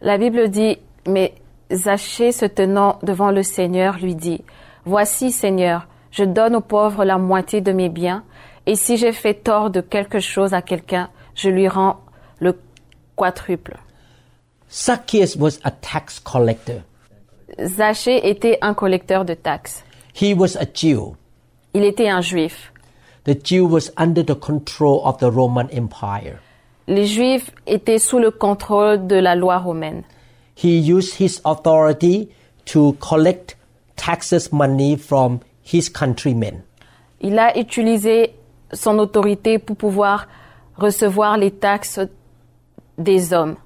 La 0.00 0.18
Bible 0.18 0.48
dit, 0.48 0.78
mais 1.06 1.34
Zachée 1.72 2.32
se 2.32 2.46
tenant 2.46 2.98
devant 3.02 3.30
le 3.30 3.42
Seigneur 3.42 3.98
lui 3.98 4.14
dit, 4.14 4.42
Voici 4.84 5.30
Seigneur, 5.30 5.86
je 6.10 6.24
donne 6.24 6.56
aux 6.56 6.60
pauvres 6.60 7.04
la 7.04 7.18
moitié 7.18 7.60
de 7.60 7.72
mes 7.72 7.88
biens, 7.88 8.24
et 8.66 8.74
si 8.74 8.96
j'ai 8.96 9.12
fait 9.12 9.34
tort 9.34 9.70
de 9.70 9.80
quelque 9.80 10.20
chose 10.20 10.54
à 10.54 10.62
quelqu'un, 10.62 11.08
je 11.34 11.48
lui 11.48 11.68
rends 11.68 12.00
le 12.40 12.58
quadruple. 13.16 13.78
Zacchaeus 14.70 15.36
was 15.36 15.58
a 15.64 15.70
tax 15.70 16.18
collector. 16.18 16.82
Zachée 17.60 18.28
était 18.28 18.58
un 18.62 18.74
collecteur 18.74 19.24
de 19.24 19.34
taxes. 19.34 19.84
He 20.14 20.34
was 20.34 20.56
a 20.56 20.64
Jew. 20.72 21.14
Il 21.74 21.84
était 21.84 22.08
un 22.08 22.20
juif. 22.20 22.71
The 23.24 23.34
Jew 23.34 23.66
was 23.66 23.90
under 23.96 24.24
the 24.24 24.34
control 24.34 25.00
of 25.04 25.18
the 25.18 25.30
Roman 25.30 25.68
Empire. 25.70 26.40
Les 26.88 27.06
juifs 27.06 27.52
étaient 27.66 28.00
sous 28.00 28.18
le 28.18 28.32
contrôle 28.32 29.06
de 29.06 29.14
la 29.16 29.36
loi 29.36 29.58
romaine. 29.58 30.02
He 30.56 30.78
used 30.78 31.14
his 31.20 31.40
authority 31.44 32.28
to 32.66 32.94
collect 33.00 33.56
taxes 33.96 34.52
money 34.52 34.96
from 34.96 35.40
his 35.62 35.88
countrymen. 35.88 36.62
Il 37.20 37.38
a 37.38 37.56
utilisé 37.56 38.34
son 38.72 38.98
autorité 38.98 39.58
pour 39.60 39.76
pouvoir 39.76 40.26
recevoir 40.76 41.38
les 41.38 41.52
taxes 41.52 42.00
des 42.98 43.32
hommes. 43.32 43.56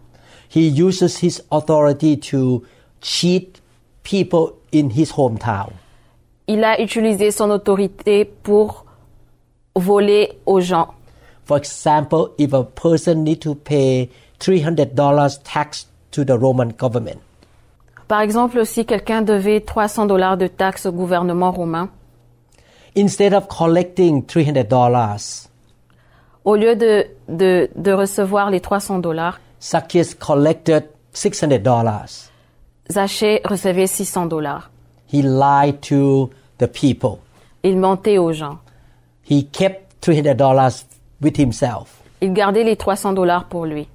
He 0.55 0.69
uses 0.69 1.19
his 1.23 1.43
authority 1.51 2.19
to 2.19 2.63
cheat 3.01 3.63
people 4.03 4.53
in 4.73 4.91
his 4.91 5.13
hometown. 5.17 5.73
Il 6.47 6.63
a 6.63 6.81
utilisé 6.81 7.31
son 7.31 7.51
autorité 7.51 8.25
pour 8.27 8.86
voler 9.79 10.39
aux 10.47 10.61
gens. 10.61 10.89
For 11.45 11.57
example, 11.57 12.31
if 12.39 12.53
a 12.53 12.65
person 12.65 13.23
need 13.25 13.41
to 13.41 13.55
pay 13.55 14.09
$300 14.41 15.43
tax 15.45 15.87
to 16.11 16.25
the 16.25 16.33
Roman 16.33 16.73
government, 16.77 17.21
Par 18.09 18.21
exemple, 18.21 18.65
si 18.65 18.85
quelqu'un 18.87 19.23
devait 19.23 19.61
300 19.61 20.07
dollars 20.07 20.37
de 20.37 20.47
taxes 20.47 20.87
au 20.87 20.93
gouvernement 20.93 21.51
romain, 21.51 21.89
instead 22.97 23.35
of 23.35 23.49
collecting 23.49 24.25
$300, 24.25 25.49
au 26.45 26.55
lieu 26.55 26.77
de, 26.77 27.07
de, 27.29 27.69
de 27.75 27.93
recevoir 27.93 28.51
les 28.51 28.61
300 28.61 29.01
dollars, 29.01 29.41
Zacchaeus 29.61 30.15
collected 30.15 30.85
$600. 31.15 32.31
Zachée 32.89 33.41
recevait 33.45 33.89
600 33.89 34.27
dollars. 34.27 34.71
He 35.13 35.23
lied 35.23 35.81
to 35.81 36.31
the 36.59 36.67
people. 36.69 37.19
Il 37.65 37.77
mentait 37.79 38.19
aux 38.19 38.33
gens. 38.33 38.59
He 39.29 39.45
kept 39.45 40.01
$300 40.03 40.85
with 41.21 41.37
himself. 41.37 42.03
Il 42.21 42.33
gardait 42.33 42.65
les 42.65 42.77
300 42.77 43.13
dollars 43.13 43.47
pour 43.49 43.67
lui. 43.67 43.89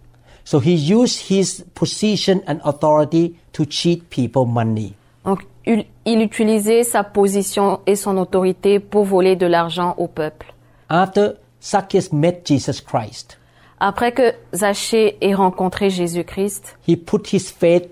So 0.44 0.60
he 0.60 0.74
used 0.74 1.30
his 1.30 1.64
position 1.74 2.42
and 2.48 2.60
authority 2.64 3.36
to 3.54 3.66
cheat 3.66 4.10
people 4.10 4.46
money. 4.46 4.94
Donc, 5.24 5.46
il, 5.66 5.86
il 6.06 6.22
utilisait 6.22 6.84
sa 6.84 7.04
position 7.04 7.80
et 7.86 7.96
son 7.96 8.18
autorité 8.18 8.80
pour 8.80 9.06
voler 9.06 9.36
de 9.36 9.46
l'argent 9.46 9.94
au 9.98 10.08
peuple. 10.08 10.54
After 10.90 11.34
Zacchaeus 11.62 12.12
met 12.12 12.42
Jesus 12.44 12.82
Christ, 12.82 13.38
Après 13.80 14.12
que 14.12 14.34
Zachée 14.54 15.18
ait 15.22 15.34
rencontré 15.34 15.90
Jésus-Christ, 15.90 16.78
he 16.88 16.96
put 16.96 17.34
his 17.34 17.50
faith 17.52 17.90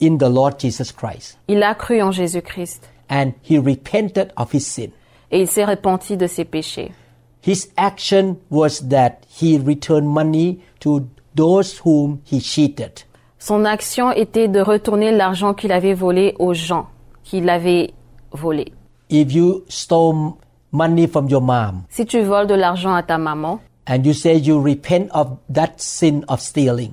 in 0.00 0.18
the 0.18 0.28
Lord 0.28 0.58
Jesus 0.58 0.92
Christ 0.92 1.36
il 1.48 1.62
a 1.62 1.74
cru 1.74 2.00
en 2.00 2.12
Jésus-Christ 2.12 2.88
and 3.08 3.32
he 3.42 3.58
repented 3.58 4.32
of 4.36 4.52
his 4.52 4.66
sin. 4.66 4.92
Et 5.30 5.40
il 5.40 5.46
s'est 5.48 5.64
repenti 5.64 6.16
de 6.16 6.26
ses 6.26 6.44
péchés. 6.44 6.92
His 7.46 7.68
action 7.76 8.36
was 8.50 8.88
that 8.88 9.20
he 9.28 9.58
returned 9.58 10.06
money 10.06 10.58
to 10.80 11.06
those 11.34 11.80
whom 11.84 12.18
he 12.30 12.40
cheated. 12.40 13.04
Son 13.38 13.64
action 13.64 14.10
était 14.12 14.48
de 14.48 14.60
retourner 14.60 15.12
l'argent 15.12 15.54
qu'il 15.54 15.72
avait 15.72 15.94
volé 15.94 16.34
aux 16.38 16.52
gens 16.52 16.86
qui 17.24 17.40
l'avaient 17.40 17.92
volé. 18.32 18.72
If 19.08 19.32
you 19.32 19.64
stole 19.68 20.34
money 20.72 21.06
from 21.06 21.28
your 21.28 21.40
mom 21.40 21.84
Si 21.88 22.04
tu 22.04 22.20
voles 22.22 22.46
de 22.46 22.54
l'argent 22.54 22.94
à 22.94 23.02
ta 23.02 23.16
maman 23.18 23.60
and 23.88 24.04
you 24.04 24.12
say 24.12 24.36
you 24.36 24.60
repent 24.62 25.08
of 25.12 25.38
that 25.52 25.72
sin 25.78 26.22
of 26.28 26.40
stealing, 26.40 26.92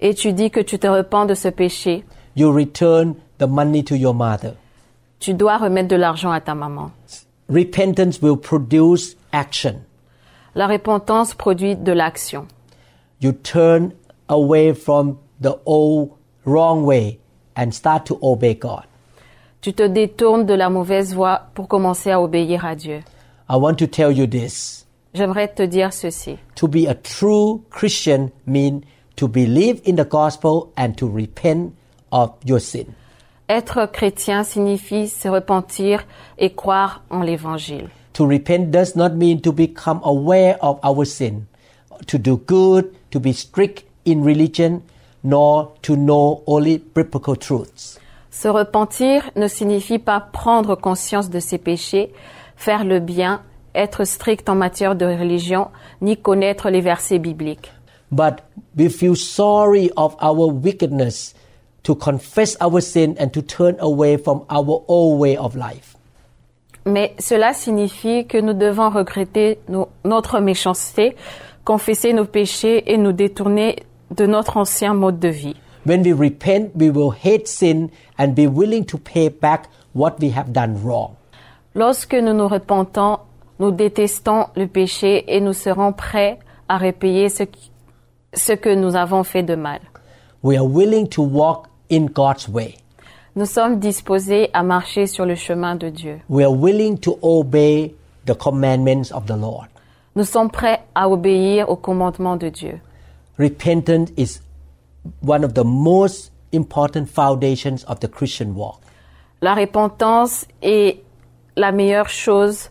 et 0.00 0.14
tu 0.14 0.32
dis 0.32 0.50
que 0.50 0.60
tu 0.60 0.78
te 0.78 0.86
repens 0.86 1.26
de 1.26 1.34
ce 1.34 1.48
péché, 1.48 2.04
you 2.36 2.50
return 2.52 3.14
the 3.38 3.46
money 3.46 3.82
to 3.82 3.96
your 3.96 4.14
mother. 4.14 4.54
tu 5.18 5.34
dois 5.34 5.58
remettre 5.58 5.88
de 5.88 5.96
l'argent 5.96 6.30
à 6.30 6.40
ta 6.40 6.54
maman. 6.54 6.92
Repentance 7.50 8.22
will 8.22 8.36
produce 8.36 9.16
action. 9.32 9.84
La 10.54 10.68
repentance 10.68 11.34
produit 11.34 11.74
de 11.74 11.92
l'action. 11.92 12.46
You 13.20 13.32
turn 13.32 13.92
away 14.28 14.72
from 14.72 15.18
the 15.40 15.58
old 15.66 16.12
wrong 16.44 16.84
way 16.84 17.18
and 17.56 17.72
start 17.72 18.06
to 18.06 18.18
obey 18.22 18.54
God. 18.54 18.84
Tu 19.62 19.72
te 19.72 19.82
détournes 19.82 20.46
de 20.46 20.54
la 20.54 20.70
mauvaise 20.70 21.12
voie 21.12 21.48
pour 21.54 21.66
commencer 21.66 22.12
à 22.12 22.20
obéir 22.20 22.64
à 22.64 22.76
Dieu. 22.76 23.02
I 23.48 23.56
want 23.56 23.74
to 23.78 23.86
tell 23.86 24.12
you 24.12 24.28
this. 24.28 24.86
J'aimerais 25.12 25.48
te 25.48 25.64
dire 25.64 25.92
ceci. 25.92 26.38
To 26.54 26.68
be 26.68 26.86
a 26.86 26.94
true 26.94 27.64
Christian 27.70 28.30
means 28.46 28.84
to 29.16 29.26
believe 29.26 29.80
in 29.84 29.96
the 29.96 30.08
gospel 30.08 30.72
and 30.76 30.92
to 30.96 31.08
repent 31.08 31.72
of 32.12 32.30
your 32.46 32.60
sin. 32.60 32.94
Être 33.50 33.86
chrétien 33.86 34.44
signifie 34.44 35.08
se 35.08 35.26
repentir 35.26 36.06
et 36.38 36.50
croire 36.50 37.02
en 37.10 37.20
l'évangile. 37.22 37.88
To 38.12 38.24
repent 38.24 38.70
does 38.70 38.94
not 38.94 39.16
mean 39.16 39.40
to 39.40 39.50
become 39.50 40.00
aware 40.04 40.56
of 40.62 40.78
our 40.84 41.04
sin, 41.04 41.46
to 42.06 42.16
do 42.16 42.36
good, 42.46 42.92
to 43.10 43.18
be 43.18 43.32
strict 43.32 43.84
in 44.06 44.22
religion, 44.22 44.82
nor 45.24 45.72
to 45.82 45.96
know 45.96 46.44
only 46.46 46.78
biblical 46.94 47.36
truths. 47.36 47.98
Se 48.30 48.46
repentir 48.46 49.28
ne 49.34 49.48
signifie 49.48 49.98
pas 49.98 50.20
prendre 50.20 50.76
conscience 50.76 51.28
de 51.28 51.40
ses 51.40 51.58
péchés, 51.58 52.12
faire 52.54 52.84
le 52.84 53.00
bien, 53.00 53.42
être 53.74 54.04
strict 54.04 54.48
en 54.48 54.54
matière 54.54 54.94
de 54.94 55.06
religion, 55.06 55.70
ni 56.00 56.16
connaître 56.16 56.70
les 56.70 56.80
versets 56.80 57.18
bibliques. 57.18 57.72
But 58.12 58.44
we 58.78 58.88
feel 58.88 59.16
sorry 59.16 59.90
of 59.96 60.14
our 60.22 60.54
wickedness 60.54 61.34
to 61.82 61.94
confess 61.94 62.56
our 62.60 62.80
sin 62.80 63.14
and 63.18 63.28
to 63.32 63.40
turn 63.42 63.76
away 63.80 64.16
from 64.18 64.42
our 64.50 64.82
old 64.88 65.18
way 65.20 65.36
of 65.36 65.54
life. 65.56 65.96
Mais 66.86 67.14
cela 67.18 67.52
signifie 67.52 68.26
que 68.26 68.38
nous 68.40 68.54
devons 68.54 68.90
regretter 68.90 69.58
nos- 69.68 69.88
notre 70.04 70.40
méchanceté, 70.40 71.14
confesser 71.64 72.12
nos 72.12 72.24
péchés 72.24 72.90
et 72.92 72.96
nous 72.96 73.12
détourner 73.12 73.76
de 74.10 74.26
notre 74.26 74.56
ancien 74.56 74.94
mode 74.94 75.18
de 75.18 75.28
vie. 75.28 75.56
When 75.86 76.02
we 76.02 76.12
repent, 76.12 76.70
we 76.74 76.90
will 76.90 77.10
hate 77.12 77.46
sin 77.46 77.88
and 78.18 78.28
be 78.34 78.46
willing 78.46 78.84
to 78.86 78.98
pay 78.98 79.28
back 79.30 79.68
what 79.94 80.16
we 80.20 80.30
have 80.34 80.52
done 80.52 80.76
wrong. 80.84 81.12
Lorsque 81.74 82.14
nous 82.14 82.34
nous 82.34 82.48
repentons, 82.48 83.18
nous 83.58 83.70
détestons 83.70 84.46
le 84.56 84.66
péché 84.66 85.24
et 85.28 85.40
nous 85.40 85.52
serons 85.54 85.92
prêts 85.92 86.38
à 86.68 86.78
repayer 86.78 87.28
ce, 87.28 87.44
qui- 87.44 87.70
ce 88.34 88.52
que 88.52 88.74
nous 88.74 88.96
avons 88.96 89.22
fait 89.22 89.42
de 89.42 89.54
mal. 89.54 89.80
We 90.42 90.56
are 90.58 90.66
willing 90.66 91.08
to 91.08 91.22
walk 91.22 91.66
in 91.90 92.06
God's 92.06 92.48
way. 92.48 92.76
Nous 93.36 93.46
sommes 93.46 93.78
disposés 93.78 94.50
à 94.52 94.62
marcher 94.62 95.06
sur 95.06 95.24
le 95.24 95.34
chemin 95.34 95.76
de 95.76 95.88
Dieu. 95.88 96.20
We 96.28 96.44
are 96.44 96.52
willing 96.52 96.98
to 96.98 97.18
obey 97.22 97.94
the 98.26 98.34
commandments 98.34 99.12
of 99.12 99.26
the 99.26 99.36
Lord. 99.36 99.68
Nous 100.16 100.24
sommes 100.24 100.50
prêts 100.50 100.80
à 100.94 101.08
obéir 101.08 101.68
aux 101.68 101.76
commandements 101.76 102.36
de 102.36 102.48
Dieu. 102.48 102.80
Repentance 103.38 104.10
is 104.16 104.40
one 105.22 105.44
of 105.44 105.54
the 105.54 105.64
most 105.64 106.32
important 106.52 107.06
foundations 107.06 107.84
of 107.84 108.00
the 108.00 108.08
Christian 108.08 108.54
walk. 108.54 108.80
La 109.40 109.54
repentance 109.54 110.46
est 110.60 110.98
la 111.56 111.72
meilleure 111.72 112.08
chose 112.08 112.70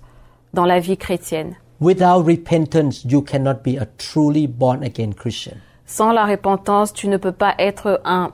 dans 0.53 0.65
la 0.65 0.79
vie 0.79 0.97
chrétienne. 0.97 1.55
Without 1.79 2.25
repentance, 2.25 3.05
you 3.05 3.21
cannot 3.21 3.63
be 3.63 3.77
a 3.77 3.87
truly 3.97 4.45
born 4.47 4.83
again 4.83 5.13
Christian. 5.13 5.57
Sans 5.85 6.11
la 6.11 6.25
repentance, 6.25 6.93
tu 6.93 7.07
ne 7.07 7.17
peux 7.17 7.31
pas 7.31 7.55
être 7.57 8.01
un, 8.03 8.31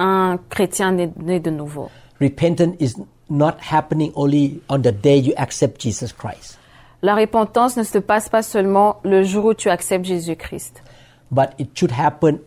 un 0.00 0.38
chrétien 0.48 0.92
né, 0.92 1.12
né 1.16 1.38
de 1.40 1.50
nouveau. 1.50 1.90
Repentance 2.20 2.74
is 2.80 2.94
not 3.28 3.54
happening 3.60 4.12
only 4.16 4.60
on 4.68 4.80
the 4.82 4.92
day 4.92 5.18
you 5.18 5.32
accept 5.36 5.80
Jesus 5.80 6.12
Christ, 6.12 6.58
La 7.02 7.14
repentance 7.14 7.76
ne 7.76 7.82
se 7.84 7.98
passe 7.98 8.28
pas 8.28 8.42
seulement 8.42 8.96
le 9.04 9.22
jour 9.22 9.44
où 9.46 9.54
tu 9.54 9.70
acceptes 9.70 10.04
Jésus-Christ, 10.04 10.82
but 11.30 11.50
it 11.58 11.70
should 11.78 11.92
happen 11.92 12.40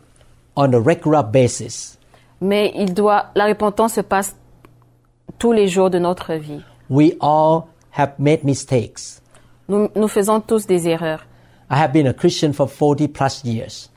on 0.56 0.74
a 0.74 0.80
regular 0.80 1.24
basis. 1.24 1.98
mais 2.42 2.72
il 2.76 2.94
doit, 2.94 3.28
la 3.36 3.46
repentance 3.46 3.94
se 3.94 4.02
passe 4.02 4.36
tous 5.40 5.54
les 5.54 5.68
jours 5.68 5.90
de 5.90 5.98
notre 6.00 6.34
vie. 6.34 6.62
We 6.90 7.14
all 7.22 7.64
have 7.98 8.14
made 8.20 8.44
mistakes. 8.44 9.22
Nous, 9.70 9.90
nous 9.96 10.08
faisons 10.10 10.42
tous 10.42 10.68
des 10.68 10.88
erreurs. 10.88 11.26
I 11.72 11.76
have 11.76 11.94
been 11.94 12.08
a 12.08 12.14
Christian 12.14 12.52
for 12.54 12.68
40 12.70 13.08
plus 13.08 13.44
years. 13.46 13.90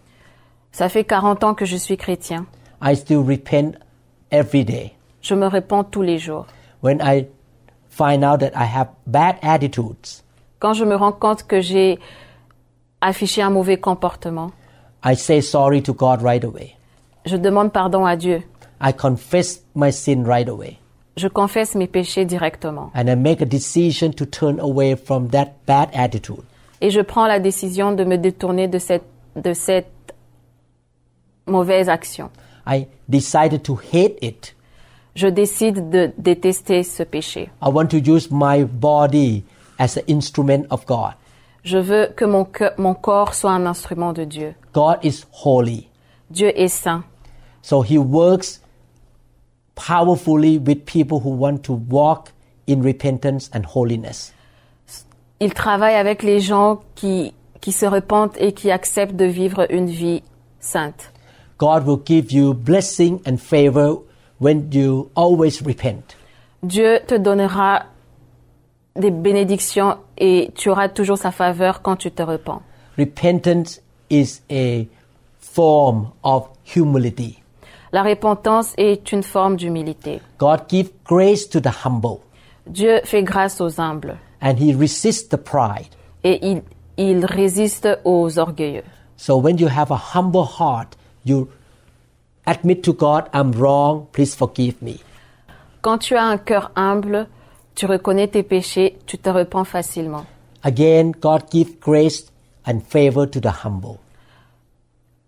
Ça 0.73 0.89
fait 0.89 1.05
40 1.05 1.43
ans 1.45 1.55
que 1.55 1.65
je 1.67 1.77
suis 1.77 1.97
chrétien. 1.97 2.47
I 2.81 2.95
still 2.95 3.23
repent 3.23 3.77
every 4.31 4.65
day. 4.65 4.93
Je 5.23 5.35
me 5.35 5.47
repens 5.49 5.85
tous 5.91 6.03
les 6.03 6.19
jours. 6.19 6.47
When 6.83 7.01
I 7.01 7.27
find 7.89 8.23
out 8.25 8.41
that 8.41 8.53
I 8.55 8.65
have 8.65 8.89
bad 9.07 9.37
attitudes, 9.43 10.23
Quand 10.61 10.75
je 10.75 10.85
me 10.85 10.95
rends 10.97 11.13
compte 11.13 11.43
que 11.47 11.61
j'ai 11.61 11.99
affiché 13.01 13.43
un 13.43 13.51
mauvais 13.51 13.79
comportement, 13.79 14.53
I 15.05 15.15
say 15.15 15.41
sorry 15.41 15.83
to 15.83 15.93
God 15.95 16.23
right 16.23 16.45
away. 16.45 16.77
je 17.25 17.37
demande 17.37 17.73
pardon 17.73 18.05
à 18.07 18.17
Dieu. 18.17 18.43
I 18.81 18.93
confess 18.93 19.63
my 19.75 19.91
sin 19.91 20.25
right 20.25 20.49
away. 20.49 20.79
Je 21.17 21.29
confesse 21.29 21.75
mes 21.75 21.87
péchés 21.87 22.27
directement. 22.27 22.91
And 22.95 23.09
I 23.09 23.15
make 23.17 23.41
a 23.41 23.47
decision 23.47 24.13
to 24.13 24.27
turn 24.27 24.61
away 24.61 24.95
from 24.97 25.29
that 25.31 25.55
bad 25.67 25.89
attitude. 25.95 26.45
Et 26.83 26.91
je 26.91 27.01
prends 27.01 27.27
la 27.27 27.41
décision 27.41 27.93
de 27.93 28.05
me 28.05 28.19
détourner 28.19 28.69
de 28.69 28.79
cette, 28.79 29.05
de 29.35 29.55
cette 29.55 29.87
mauvaise 31.47 31.89
action. 31.89 32.31
I 32.67 32.87
decided 33.09 33.63
to 33.65 33.77
hate 33.93 34.19
it. 34.23 34.55
Je 35.15 35.29
décide 35.29 35.89
de 35.91 36.13
détester 36.19 36.83
ce 36.83 37.03
péché. 37.03 37.49
I 37.63 37.69
want 37.71 37.87
to 37.89 37.99
use 37.99 38.31
my 38.31 38.65
body 38.65 39.45
as 39.79 39.97
an 39.97 40.03
instrument 40.09 40.67
of 40.71 40.85
God. 40.87 41.15
Je 41.65 41.79
veux 41.79 42.09
que 42.15 42.25
mon, 42.25 42.45
cœur- 42.45 42.75
mon 42.79 42.95
corps 42.95 43.35
soit 43.35 43.51
un 43.53 43.67
instrument 43.67 44.13
de 44.13 44.25
Dieu. 44.25 44.55
God 44.73 44.99
is 45.03 45.25
holy. 45.33 45.89
Dieu 46.31 46.53
est 46.59 46.69
saint. 46.69 47.03
So 47.63 47.83
he 47.83 47.99
works 47.99 48.61
powerfully 49.75 50.59
with 50.59 50.85
people 50.87 51.21
who 51.21 51.31
want 51.31 51.63
to 51.65 51.73
walk 51.89 52.33
in 52.67 52.83
repentance 52.83 53.51
and 53.55 53.65
holiness. 53.65 54.33
Il 55.41 55.53
travaille 55.53 55.95
avec 55.97 56.23
les 56.23 56.41
gens 56.41 56.81
qui, 56.95 57.35
qui 57.61 57.73
se 57.73 57.85
repentent 57.87 58.37
et 58.39 58.53
qui 58.53 58.71
acceptent 58.71 59.17
de 59.17 59.27
vivre 59.27 59.67
une 59.71 59.87
vie 59.89 60.23
sainte. 60.61 61.13
God 61.59 61.87
will 61.87 62.03
give 62.05 62.31
you 62.33 62.55
blessing 62.55 63.21
and 63.27 63.39
favor 63.39 63.97
when 64.39 64.71
you 64.73 65.11
always 65.15 65.63
repent. 65.63 66.17
Dieu 66.63 67.01
te 67.07 67.15
donnera 67.15 67.87
des 68.95 69.11
bénédictions 69.11 69.97
et 70.19 70.51
tu 70.55 70.71
auras 70.71 70.89
toujours 70.89 71.19
sa 71.19 71.31
faveur 71.31 71.83
quand 71.83 71.97
tu 71.97 72.11
te 72.11 72.23
repens. 72.23 72.63
Repentance 72.99 73.81
is 74.11 74.41
a 74.51 74.87
form 75.39 76.09
of 76.23 76.49
humility. 76.75 77.43
La 77.93 78.03
repentance 78.03 78.75
est 78.77 79.13
une 79.13 79.23
forme 79.23 79.57
d'humilité. 79.57 80.21
God 80.39 80.69
gives 80.69 80.91
grace 81.05 81.49
to 81.49 81.61
the 81.61 81.71
humble 81.85 82.21
Dieu 82.67 83.01
fait 83.05 83.23
grâce 83.23 83.61
aux 83.61 83.81
humbles 83.81 84.19
and 84.43 84.57
he 84.59 84.75
resists 84.75 85.29
the 85.29 85.37
pride. 85.37 85.89
et 86.25 86.39
il, 86.43 86.63
il 86.97 87.25
résiste 87.25 87.89
aux 88.05 88.39
orgueilleux. 88.39 88.83
So 89.17 89.37
when 89.39 89.59
you 89.59 89.69
have 89.69 89.91
a 89.93 90.01
humble 90.15 90.45
heart, 90.45 90.97
you 91.27 91.49
admit 92.47 92.83
to 92.85 92.93
God, 92.93 93.29
I'm 93.35 93.53
wrong, 93.53 94.07
please 94.13 94.35
forgive 94.35 94.81
me. 94.81 95.01
Quand 95.83 95.99
tu 95.99 96.17
as 96.17 96.25
un 96.25 96.39
cœur 96.39 96.71
humble, 96.77 97.29
tu 97.75 97.87
reconnais 97.87 98.29
tes 98.29 98.43
péchés, 98.43 98.99
tu 99.07 99.19
te 99.19 99.29
repens 99.29 99.65
facilement. 99.65 100.25
Again, 100.63 101.13
God 101.21 101.43
gives 101.51 101.79
grace 101.81 102.25
and 102.67 102.81
favor 102.89 103.27
to 103.31 103.41
the 103.41 103.53
humble. 103.65 103.99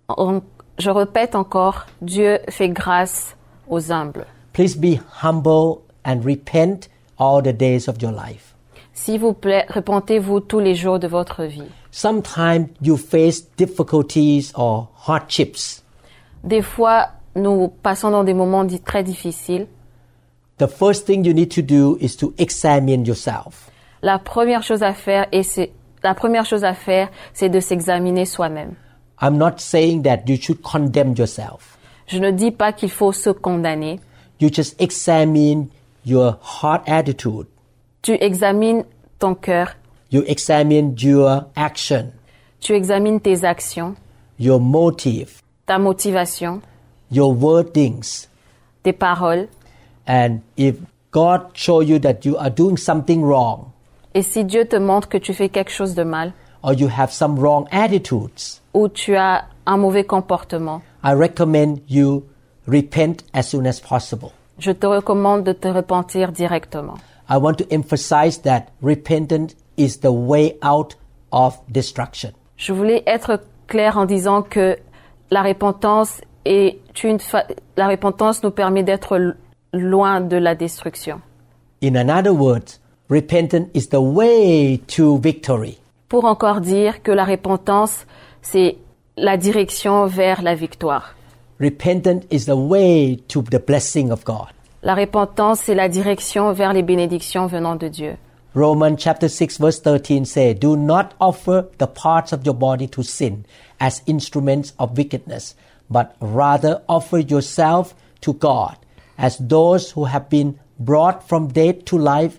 En- 0.09 0.41
je 0.79 0.91
répète 0.91 1.35
encore, 1.35 1.87
Dieu 2.01 2.39
fait 2.49 2.69
grâce 2.71 3.37
aux 3.69 3.93
humbles. 3.93 4.27
Please 4.53 4.77
be 4.77 4.99
humble 5.23 5.81
and 6.05 6.21
repent 6.25 6.89
all 7.19 7.43
the 7.43 7.53
days 7.53 7.89
of 7.89 8.01
your 8.01 8.13
life. 8.13 8.55
S'il 8.95 9.21
vous 9.21 9.33
plaît, 9.33 9.65
repentez-vous 9.69 10.41
tous 10.41 10.59
les 10.59 10.75
jours 10.75 10.99
de 10.99 11.07
votre 11.07 11.45
vie. 11.45 11.69
Sometimes 11.93 12.69
you 12.83 12.97
face 12.97 13.43
difficulties 13.57 14.53
or 14.57 14.89
hardships. 15.07 15.83
Des 16.49 16.63
fois, 16.63 17.09
nous 17.37 17.69
passons 17.69 18.11
dans 18.11 18.25
des 18.25 18.33
moments 18.33 18.67
très 18.83 19.03
difficiles. 19.03 19.67
The 20.57 20.67
first 20.67 21.07
thing 21.07 21.23
you 21.27 21.35
need 21.35 21.51
to 21.51 21.61
do 21.61 21.99
is 22.01 22.17
to 22.17 22.33
examine 22.39 23.05
yourself. 23.05 23.71
La 24.01 24.19
première 24.19 24.63
chose 24.63 24.83
à 24.83 24.95
faire, 24.95 25.27
et 25.31 25.43
c'est 25.43 25.73
la 26.03 26.15
première 26.15 26.47
chose 26.47 26.65
à 26.65 26.73
faire, 26.73 27.11
c'est 27.35 27.51
de 27.51 27.61
s'examiner 27.61 28.25
soi-même. 28.25 28.73
I'm 29.21 29.37
not 29.37 29.59
saying 29.59 30.05
that 30.05 30.23
you 30.27 30.37
should 30.41 30.63
condemn 30.63 31.15
yourself. 31.15 31.77
Je 32.07 32.19
ne 32.19 32.31
dis 32.31 32.51
pas 32.51 32.73
qu'il 32.73 32.91
faut 32.91 33.13
se 33.13 33.29
condamner. 33.29 34.01
You 34.41 34.49
just 34.51 34.81
examine 34.81 35.67
your 36.07 36.39
heart 36.63 36.83
attitude. 36.87 37.47
Tu 38.01 38.17
examines 38.23 38.85
ton 39.19 39.35
cœur, 39.35 39.75
You 40.11 40.23
examine 40.27 40.95
your 40.97 41.43
action, 41.55 42.13
tu 42.61 42.73
examines 42.73 43.21
tes 43.21 43.45
actions, 43.45 43.97
your 44.39 44.59
motive, 44.59 45.43
ta 45.69 45.79
motivation, 45.79 46.63
your 47.11 47.33
wordings. 47.35 48.27
tes 48.83 48.93
paroles. 48.93 49.49
And 50.07 50.41
if 50.57 50.77
God 51.11 51.51
show 51.55 51.81
you 51.83 51.99
that 52.01 52.25
you 52.25 52.37
are 52.39 52.51
doing 52.51 52.77
something 52.79 53.23
wrong 53.23 53.73
Et 54.15 54.23
si 54.23 54.43
Dieu 54.45 54.65
te 54.65 54.77
montre 54.77 55.09
que 55.09 55.19
tu 55.19 55.35
fais 55.35 55.51
quelque 55.51 55.71
chose 55.71 55.95
de 55.95 56.03
mal, 56.03 56.33
or 56.63 56.73
you 56.73 56.89
have 56.89 57.13
some 57.13 57.39
wrong 57.39 57.67
attitudes, 57.71 58.61
ou 58.73 58.89
tu 58.89 59.15
as 59.17 59.45
un 59.67 59.77
mauvais 59.77 60.05
comportement, 60.05 60.81
I 61.05 61.13
recommend 61.13 61.81
you 61.89 62.25
repent 62.67 63.23
as 63.35 63.43
soon 63.43 63.67
as 63.67 63.81
possible. 63.81 64.33
je 64.59 64.73
te 64.73 64.87
recommande 64.87 65.45
de 65.45 65.53
te 65.53 65.69
repentir 65.69 66.33
directement. 66.33 66.99
I 67.29 67.37
want 67.37 67.59
to 67.59 67.65
emphasize 67.71 68.39
that 68.43 68.71
repentance 68.83 69.55
is 69.77 69.99
the 69.99 70.11
way 70.13 70.57
out 70.63 70.97
of 71.31 71.61
destruction. 71.71 72.33
Je 72.57 72.73
voulais 72.73 73.03
être 73.07 73.41
clair 73.67 73.99
en 73.99 74.07
disant 74.07 74.43
que 74.43 74.79
la 75.31 75.43
repentance 75.43 76.21
est 76.45 76.79
une 77.05 77.19
fa- 77.21 77.47
la 77.77 77.89
repentance 77.89 78.43
nous 78.43 78.51
permet 78.51 78.83
d'être 78.83 79.35
loin 79.73 80.21
de 80.21 80.37
la 80.37 80.55
destruction. 80.55 81.21
In 81.83 81.95
another 81.97 82.33
words, 82.33 82.81
repentance 83.11 83.69
is 83.75 83.89
the 83.91 84.01
way 84.01 84.81
to 84.97 85.19
victory. 85.19 85.79
Pour 86.09 86.25
encore 86.25 86.61
dire 86.61 87.03
que 87.03 87.13
la 87.13 87.25
repentance 87.25 88.07
c'est 88.43 88.77
la 89.17 89.37
direction 89.37 90.07
vers 90.07 90.43
la 90.43 90.55
victoire. 90.55 91.15
Repentance 91.61 92.25
is 92.31 92.47
the 92.47 92.55
way 92.57 93.17
to 93.29 93.43
the 93.43 93.59
blessing 93.65 94.11
of 94.11 94.25
God. 94.25 94.47
La 94.83 94.95
repentance 94.95 95.61
c'est 95.65 95.75
la 95.75 95.89
direction 95.89 96.53
vers 96.53 96.73
les 96.73 96.83
bénédictions 96.83 97.47
venant 97.47 97.77
de 97.77 97.89
Dieu. 97.89 98.17
Romans 98.55 98.97
chapter 98.97 99.29
6 99.29 99.61
verse 99.61 99.83
13 99.83 100.25
say, 100.25 100.55
Do 100.55 100.77
not 100.77 101.11
offer 101.21 101.65
the 101.79 101.87
parts 101.87 102.33
of 102.33 102.45
your 102.47 102.55
body 102.55 102.89
to 102.89 103.03
sin 103.03 103.43
as 103.81 104.03
instruments 104.07 104.73
of 104.79 104.97
wickedness, 104.97 105.55
but 105.91 106.17
rather 106.21 106.83
offer 106.89 107.19
yourself 107.19 107.95
to 108.21 108.35
God 108.35 108.77
as 109.17 109.39
those 109.39 109.91
who 109.93 110.05
have 110.05 110.29
been 110.29 110.59
brought 110.79 111.29
from 111.29 111.49
death 111.49 111.85
to 111.87 111.99
life 111.99 112.39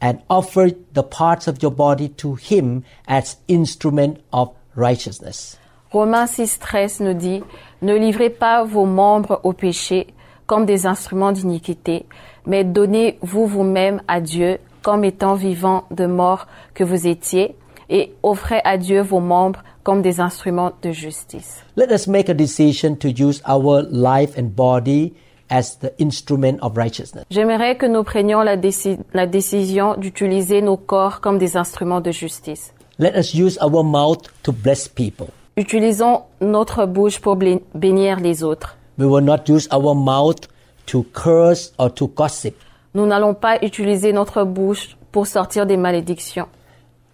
and 0.00 0.20
offer 0.28 0.70
the 0.92 1.02
parts 1.02 1.46
of 1.46 1.62
your 1.62 1.70
body 1.70 2.08
to 2.08 2.34
Him 2.34 2.84
as 3.06 3.36
instrument 3.48 4.20
of 4.32 4.54
righteousness. 4.74 5.58
Romains 5.92 6.26
6.13 6.26 7.02
nous 7.02 7.14
dit, 7.14 7.42
Ne 7.82 7.96
livrez 7.96 8.30
pas 8.30 8.64
vos 8.64 8.86
membres 8.86 9.40
au 9.44 9.52
péché 9.52 10.06
comme 10.46 10.64
des 10.66 10.86
instruments 10.86 11.32
d'iniquité, 11.32 12.06
mais 12.46 12.64
donnez-vous 12.64 13.46
vous-même 13.46 14.02
à 14.08 14.20
Dieu 14.20 14.58
comme 14.82 15.04
étant 15.04 15.34
vivants 15.34 15.84
de 15.90 16.06
mort 16.06 16.46
que 16.74 16.82
vous 16.82 17.06
étiez, 17.06 17.56
et 17.88 18.14
offrez 18.22 18.60
à 18.64 18.78
Dieu 18.78 19.02
vos 19.02 19.20
membres 19.20 19.62
comme 19.82 20.02
des 20.02 20.20
instruments 20.20 20.72
de 20.82 20.92
justice. 20.92 21.62
Let 21.76 21.90
us 21.92 22.06
make 22.06 22.28
a 22.28 22.34
decision 22.34 22.96
to 22.96 23.08
use 23.08 23.42
our 23.48 23.82
life 23.90 24.36
and 24.38 24.54
body 24.54 25.12
as 25.50 25.78
the 25.80 25.90
instrument 25.98 26.58
of 26.62 26.76
righteousness. 26.76 27.24
J'aimerais 27.30 27.76
que 27.76 27.86
nous 27.86 28.04
prenions 28.04 28.42
la, 28.42 28.56
déci- 28.56 28.98
la 29.12 29.26
décision 29.26 29.96
d'utiliser 29.96 30.62
nos 30.62 30.76
corps 30.76 31.20
comme 31.20 31.38
des 31.38 31.56
instruments 31.56 32.00
de 32.00 32.10
justice. 32.10 32.72
Let 32.98 33.16
us 33.18 33.34
use 33.34 33.58
our 33.60 33.82
mouth 33.84 34.22
to 34.44 34.52
bless 34.52 34.88
people. 34.88 35.26
Utilisons 35.56 36.22
notre 36.40 36.86
bouche 36.86 37.20
pour 37.20 37.36
bénir 37.36 38.20
les 38.20 38.42
autres. 38.42 38.76
We 38.98 39.06
will 39.06 39.24
not 39.24 39.48
use 39.48 39.68
our 39.72 39.94
mouth 39.94 40.48
to 40.86 41.04
curse 41.14 41.72
or 41.78 41.92
to 41.94 42.06
gossip. 42.08 42.54
Nous 42.94 43.06
n'allons 43.06 43.34
pas 43.34 43.58
utiliser 43.62 44.12
notre 44.12 44.44
bouche 44.44 44.96
pour 45.10 45.26
sortir 45.26 45.66
des 45.66 45.76
malédictions. 45.76 46.46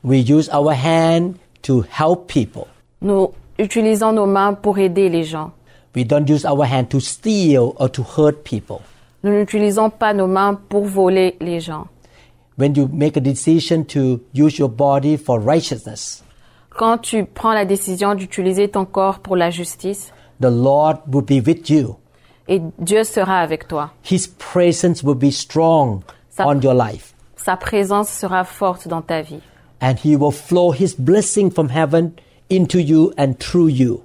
We 0.04 0.18
use 0.28 0.48
our 0.52 0.72
hand 0.72 1.34
to 1.62 1.84
help 1.98 2.26
people. 2.32 2.66
Nous 3.02 3.30
utilisons 3.58 4.12
nos 4.12 4.26
mains 4.26 4.54
pour 4.54 4.78
aider 4.78 5.08
les 5.08 5.24
gens. 5.24 5.52
We 5.96 6.04
don't 6.04 6.28
use 6.28 6.44
our 6.44 6.64
hand 6.64 6.88
to 6.90 7.00
steal 7.00 7.72
or 7.78 7.90
to 7.90 8.02
hurt 8.02 8.44
people. 8.44 8.80
Nous 9.24 9.32
n'utilisons 9.32 9.90
pas 9.90 10.12
nos 10.14 10.26
mains 10.28 10.54
pour 10.68 10.84
voler 10.84 11.36
les 11.40 11.60
gens. 11.60 11.86
When 12.58 12.74
you 12.76 12.88
make 12.92 13.16
a 13.16 13.20
decision 13.20 13.84
to 13.86 14.20
use 14.34 14.58
your 14.58 14.68
body 14.68 15.16
for 15.16 15.40
righteousness, 15.40 16.22
Quand 16.76 16.98
tu 16.98 17.24
prends 17.24 17.52
la 17.52 17.64
décision 17.64 18.14
d'utiliser 18.14 18.68
ton 18.68 18.84
corps 18.84 19.18
pour 19.18 19.34
la 19.36 19.50
justice, 19.50 20.12
the 20.40 20.50
Lord 20.50 20.98
will 21.12 21.22
be 21.24 21.44
with 21.44 21.68
you. 21.68 21.96
et 22.46 22.60
Dieu 22.78 23.02
sera 23.04 23.40
avec 23.40 23.66
toi. 23.68 23.90
His 24.08 24.28
presence 24.28 25.02
will 25.02 25.16
be 25.16 25.30
strong 25.32 26.02
Ça- 26.30 26.46
on 26.46 26.60
your 26.60 26.74
life. 26.74 27.14
Sa 27.36 27.56
présence 27.56 28.08
sera 28.08 28.44
forte 28.44 28.86
dans 28.88 29.02
ta 29.02 29.22
vie. 29.22 29.40
And 29.80 29.94
He 30.04 30.16
will 30.16 30.32
flow 30.32 30.72
His 30.72 30.94
blessing 30.94 31.50
from 31.50 31.68
heaven 31.68 32.12
into 32.50 32.78
you 32.80 33.12
and 33.16 33.34
through 33.38 33.68
you. 33.68 34.02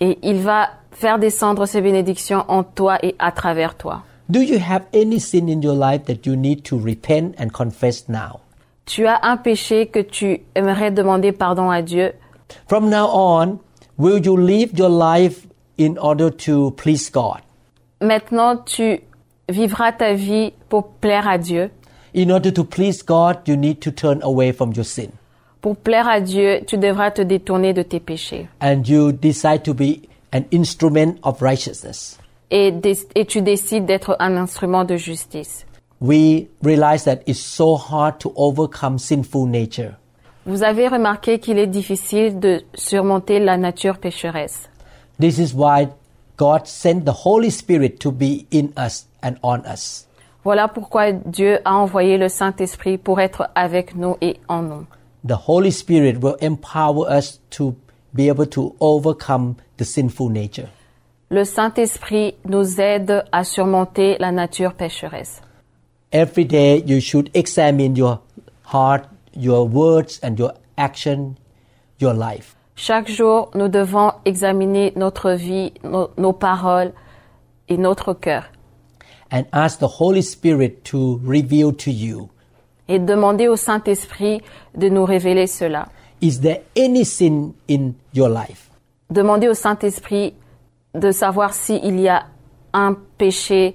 Et 0.00 0.18
il 0.22 0.42
va 0.42 0.70
faire 0.90 1.18
descendre 1.18 1.66
ses 1.66 1.80
bénédictions 1.80 2.44
en 2.48 2.64
toi 2.64 2.98
et 3.02 3.14
à 3.18 3.32
travers 3.32 3.76
toi. 3.76 4.02
Do 4.28 4.40
you 4.40 4.58
have 4.58 4.86
any 4.92 5.20
sin 5.20 5.48
in 5.48 5.62
your 5.62 5.76
life 5.76 6.04
that 6.06 6.26
you 6.26 6.34
need 6.34 6.64
to 6.64 6.78
repent 6.78 7.34
and 7.38 7.50
confess 7.52 8.08
now? 8.08 8.40
Tu 8.84 9.06
as 9.06 9.20
un 9.22 9.36
péché 9.36 9.86
que 9.86 10.00
tu 10.00 10.42
aimerais 10.54 10.90
demander 10.90 11.32
pardon 11.32 11.70
à 11.70 11.82
Dieu. 11.82 12.12
From 12.68 12.88
now 12.88 13.08
on, 13.12 13.58
will 13.98 14.18
you 14.24 14.36
live 14.36 14.76
your 14.76 14.90
life 14.90 15.46
in 15.78 15.96
order 15.98 16.30
to 16.30 16.72
please 16.72 17.10
God? 17.10 17.40
Maintenant, 18.00 18.56
tu 18.56 19.00
vivras 19.48 19.92
ta 19.92 20.12
vie 20.12 20.52
pour 20.68 20.88
plaire 21.00 21.28
à 21.28 21.38
Dieu. 21.38 21.70
In 22.16 22.30
order 22.30 22.50
to 22.50 22.64
please 22.64 23.02
God, 23.02 23.46
you 23.46 23.58
need 23.58 23.82
to 23.82 23.90
turn 23.90 24.22
away 24.22 24.50
from 24.50 24.72
your 24.72 24.86
sin. 24.86 25.12
Pour 25.60 25.76
plaire 25.76 26.08
à 26.08 26.18
Dieu, 26.18 26.62
tu 26.66 26.78
devras 26.78 27.10
te 27.10 27.20
détourner 27.20 27.74
de 27.74 27.82
tes 27.82 28.00
péchés. 28.00 28.48
And 28.58 28.88
you 28.88 29.12
decide 29.12 29.62
to 29.64 29.74
be 29.74 30.08
an 30.32 30.44
instrument 30.50 31.18
of 31.22 31.42
righteousness. 31.42 32.18
Et, 32.50 32.72
et 33.14 33.26
tu 33.26 33.42
décides 33.42 33.84
d'être 33.84 34.16
un 34.18 34.38
instrument 34.38 34.84
de 34.84 34.96
justice. 34.96 35.66
We 36.00 36.46
realize 36.62 37.04
that 37.04 37.20
it's 37.26 37.38
so 37.38 37.76
hard 37.76 38.18
to 38.20 38.32
overcome 38.34 38.98
sinful 38.98 39.46
nature. 39.46 39.96
Vous 40.46 40.62
avez 40.62 40.88
remarqué 40.88 41.38
qu'il 41.38 41.58
est 41.58 41.66
difficile 41.66 42.40
de 42.40 42.62
surmonter 42.74 43.40
la 43.40 43.58
nature 43.58 43.98
pécheresse. 43.98 44.70
This 45.20 45.38
is 45.38 45.52
why 45.54 45.88
God 46.38 46.66
sent 46.66 47.04
the 47.04 47.26
Holy 47.26 47.50
Spirit 47.50 47.98
to 48.00 48.10
be 48.10 48.46
in 48.50 48.70
us 48.78 49.06
and 49.22 49.34
on 49.42 49.60
us. 49.66 50.06
Voilà 50.46 50.68
pourquoi 50.68 51.10
Dieu 51.10 51.58
a 51.64 51.74
envoyé 51.74 52.18
le 52.18 52.28
Saint-Esprit 52.28 52.98
pour 52.98 53.20
être 53.20 53.48
avec 53.56 53.96
nous 53.96 54.16
et 54.20 54.38
en 54.46 54.62
nous. 54.62 54.86
The 55.26 55.34
Holy 55.48 55.72
Spirit 55.72 56.18
will 56.22 56.36
empower 56.40 57.10
us 57.10 57.40
to 57.50 57.74
be 58.14 58.28
able 58.30 58.46
to 58.50 58.76
overcome 58.78 59.56
the 59.76 59.82
sinful 59.82 60.30
nature. 60.30 60.68
Le 61.30 61.42
Saint-Esprit 61.42 62.36
nous 62.48 62.80
aide 62.80 63.24
à 63.32 63.42
surmonter 63.42 64.18
la 64.20 64.30
nature 64.30 64.74
pécheresse. 64.74 65.42
Every 66.12 66.44
day 66.44 66.80
you 66.86 67.00
should 67.00 67.28
examine 67.34 67.96
your 67.96 68.20
heart, 68.72 69.06
your 69.34 69.66
words, 69.66 70.20
and 70.22 70.36
your 70.38 70.52
action, 70.76 71.34
your 72.00 72.14
life. 72.14 72.54
Chaque 72.76 73.10
jour, 73.10 73.50
nous 73.56 73.66
devons 73.66 74.12
examiner 74.24 74.92
notre 74.94 75.32
vie, 75.32 75.72
nos, 75.82 76.10
nos 76.16 76.32
paroles 76.32 76.92
et 77.68 77.76
notre 77.78 78.12
cœur 78.12 78.44
and 79.30 79.44
ask 79.52 79.78
the 79.78 79.88
Holy 80.00 80.22
Spirit 80.22 80.84
to 80.84 81.20
reveal 81.24 81.72
to 81.72 81.90
you 81.90 82.28
et 82.88 82.98
demander 83.00 83.48
au 83.48 83.56
Saint-Esprit 83.56 84.40
de 84.76 84.88
nous 84.88 85.04
révéler 85.04 85.46
cela. 85.48 85.88
is 86.20 86.40
there 86.40 86.60
any 86.76 87.04
sin 87.04 87.52
in 87.68 87.92
your 88.14 88.28
life? 88.28 88.70
Demandez 89.10 89.48
au 89.48 89.54
Saint-Esprit 89.54 90.34
de 90.94 91.10
savoir 91.10 91.52
s'il 91.54 92.00
y 92.00 92.08
a 92.08 92.26
un 92.72 92.96
péché 93.18 93.74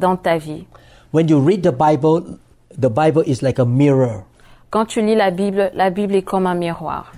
dans 0.00 0.16
ta 0.16 0.36
vie. 0.38 0.66
When 1.12 1.28
you 1.28 1.38
read 1.40 1.62
the 1.62 1.72
Bible, 1.72 2.38
the 2.76 2.90
Bible 2.90 3.22
is 3.26 3.42
like 3.42 3.58
a 3.58 3.64
mirror 3.64 4.24
Quand 4.70 4.86
tu 4.86 5.00
lis 5.00 5.14
la 5.14 5.30
Bible, 5.30 5.70
la 5.74 5.90
Bible 5.90 6.14
est 6.16 6.22
comme 6.22 6.46
un 6.46 6.54
miroir. 6.56 7.12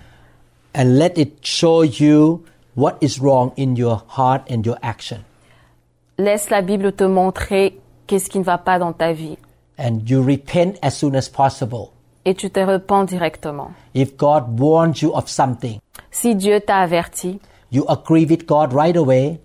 and 0.74 0.98
let 0.98 1.18
it 1.18 1.38
show 1.44 1.82
you 1.82 2.44
what 2.76 2.96
is 3.00 3.18
wrong 3.20 3.52
in 3.56 3.74
your 3.74 4.02
heart 4.06 4.42
and 4.50 4.64
your 4.64 4.76
action. 4.82 5.24
Laisse 6.18 6.50
la 6.50 6.62
Bible 6.62 6.92
te 6.92 7.04
montrer 7.04 7.78
qu'est-ce 8.06 8.28
qui 8.28 8.38
ne 8.38 8.44
va 8.44 8.58
pas 8.58 8.78
dans 8.78 8.92
ta 8.92 9.12
vie. 9.12 9.38
And 9.78 10.00
you 10.06 10.20
repent 10.22 10.76
as 10.82 10.90
soon 10.90 11.14
as 11.14 11.28
possible. 11.28 11.90
Et 12.24 12.34
tu 12.34 12.50
te 12.50 12.60
repens 12.60 13.04
directement. 13.04 13.70
If 13.94 14.16
God 14.16 14.60
warns 14.60 15.00
you 15.00 15.12
of 15.14 15.28
something, 15.28 15.78
Si 16.10 16.34
Dieu 16.34 16.60
t'a 16.60 16.78
averti, 16.78 17.38
you 17.70 17.84
agree 17.88 18.24
with 18.26 18.46
God 18.46 18.72
right 18.72 18.96
away 18.96 19.40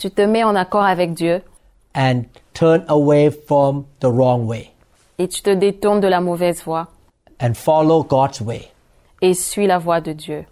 tu 0.00 0.10
te 0.10 0.22
mets 0.22 0.44
en 0.44 0.56
accord 0.56 0.84
avec 0.84 1.12
Dieu 1.14 1.42
and 1.94 2.22
turn 2.54 2.84
away 2.88 3.30
from 3.30 3.84
the 4.00 4.06
wrong 4.06 4.46
way 4.46 4.70
et 5.18 5.28
tu 5.28 5.42
te 5.42 5.50
détournes 5.50 6.00
de 6.00 6.08
la 6.08 6.20
mauvaise 6.20 6.62
voie 6.64 6.88
and 7.40 7.52
follow 7.54 8.02
God's 8.02 8.40
way. 8.40 8.70
et 9.20 9.34
suis 9.34 9.66
la 9.66 9.78
voie 9.78 10.00
de 10.00 10.12
Dieu. 10.12 10.44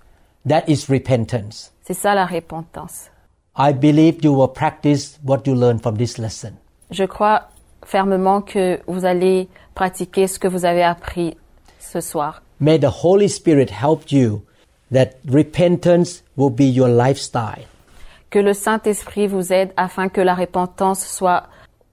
That 0.47 0.65
is 0.69 0.87
repentance. 0.89 1.73
C'est 1.83 1.95
ça 1.95 2.15
la 2.15 2.27
repentance. 2.27 3.11
I 3.61 3.73
believe 3.73 4.23
you 4.23 4.33
will 4.33 4.49
practice 4.49 5.19
what 5.25 5.45
you 5.47 5.55
learn 5.57 5.81
from 5.81 5.97
this 5.97 6.17
lesson. 6.17 6.53
Je 6.93 7.05
crois 7.05 7.49
fermement 7.85 8.41
que 8.41 8.79
vous 8.87 9.05
allez 9.05 9.49
pratiquer 9.75 10.29
ce 10.29 10.39
que 10.39 10.47
vous 10.47 10.65
avez 10.65 10.85
appris 10.85 11.37
ce 11.81 12.01
soir. 12.01 12.41
May 12.61 12.79
the 12.79 12.91
Holy 13.03 13.29
Spirit 13.29 13.71
help 13.71 14.13
you 14.13 14.43
that 14.93 15.17
repentance 15.29 16.23
will 16.37 16.51
be 16.51 16.65
your 16.65 16.89
lifestyle. 16.89 17.67
Que 18.31 18.39
le 18.39 18.55
Saint-Esprit 18.55 19.27
vous 19.27 19.53
aide 19.53 19.73
afin 19.77 20.09
que 20.09 20.21
la 20.21 20.35
repentance 20.35 21.05
soit 21.05 21.45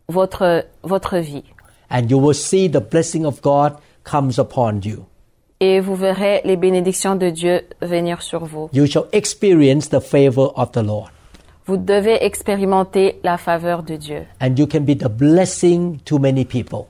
votre, 0.07 0.66
votre 0.84 1.18
vie. 1.18 1.45
And 1.89 2.09
you 2.09 2.20
will 2.20 2.36
see 2.36 2.70
the 2.70 2.80
blessing 2.80 3.26
of 3.26 3.41
God 3.41 3.74
comes 4.03 4.38
upon 4.38 4.82
you. 4.84 5.05
Et 5.59 5.80
vous 5.80 5.95
verrez 5.95 6.41
les 6.43 6.57
bénédictions 6.57 7.16
de 7.16 7.30
Dieu 7.30 7.61
venir 7.82 8.22
sur 8.22 8.45
vous. 8.45 8.70
You 8.72 8.86
shall 8.86 9.05
experience 9.13 9.89
the 9.89 9.99
favor 9.99 10.51
of 10.55 10.72
the 10.72 10.84
Lord. 10.84 11.09
Vous 11.68 11.78
devez 11.78 12.24
expérimenter 12.24 13.20
la 13.24 13.38
faveur 13.38 13.82
de 13.84 13.95
Dieu. 13.95 14.24
And 14.41 14.55
you 14.57 14.68
can 14.68 14.82
be 14.82 14.95
the 14.95 15.09
blessing 15.09 15.97
to 16.05 16.20
many 16.20 16.45
people. 16.45 16.86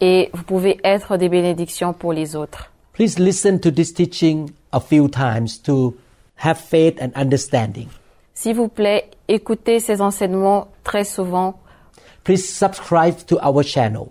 Et 0.00 0.30
vous 0.34 0.42
pouvez 0.44 0.78
être 0.84 1.16
des 1.16 1.28
bénédictions 1.28 1.92
pour 1.92 2.12
les 2.12 2.36
autres. 2.36 2.70
Please 2.92 3.18
listen 3.18 3.58
to 3.60 3.70
this 3.70 3.92
teaching 3.94 4.50
a 4.72 4.80
few 4.80 5.08
times 5.08 5.60
to 5.62 5.94
have 6.44 6.58
faith 6.58 7.00
and 7.00 7.10
understanding. 7.16 7.88
S'il 8.34 8.54
vous 8.54 8.68
plaît, 8.68 9.10
écoutez 9.28 9.80
ces 9.80 10.00
enseignements 10.00 10.68
très 10.84 11.04
souvent. 11.04 11.58
Please 12.22 12.44
subscribe 12.44 13.14
to 13.26 13.38
our 13.42 13.62
channel 13.62 14.08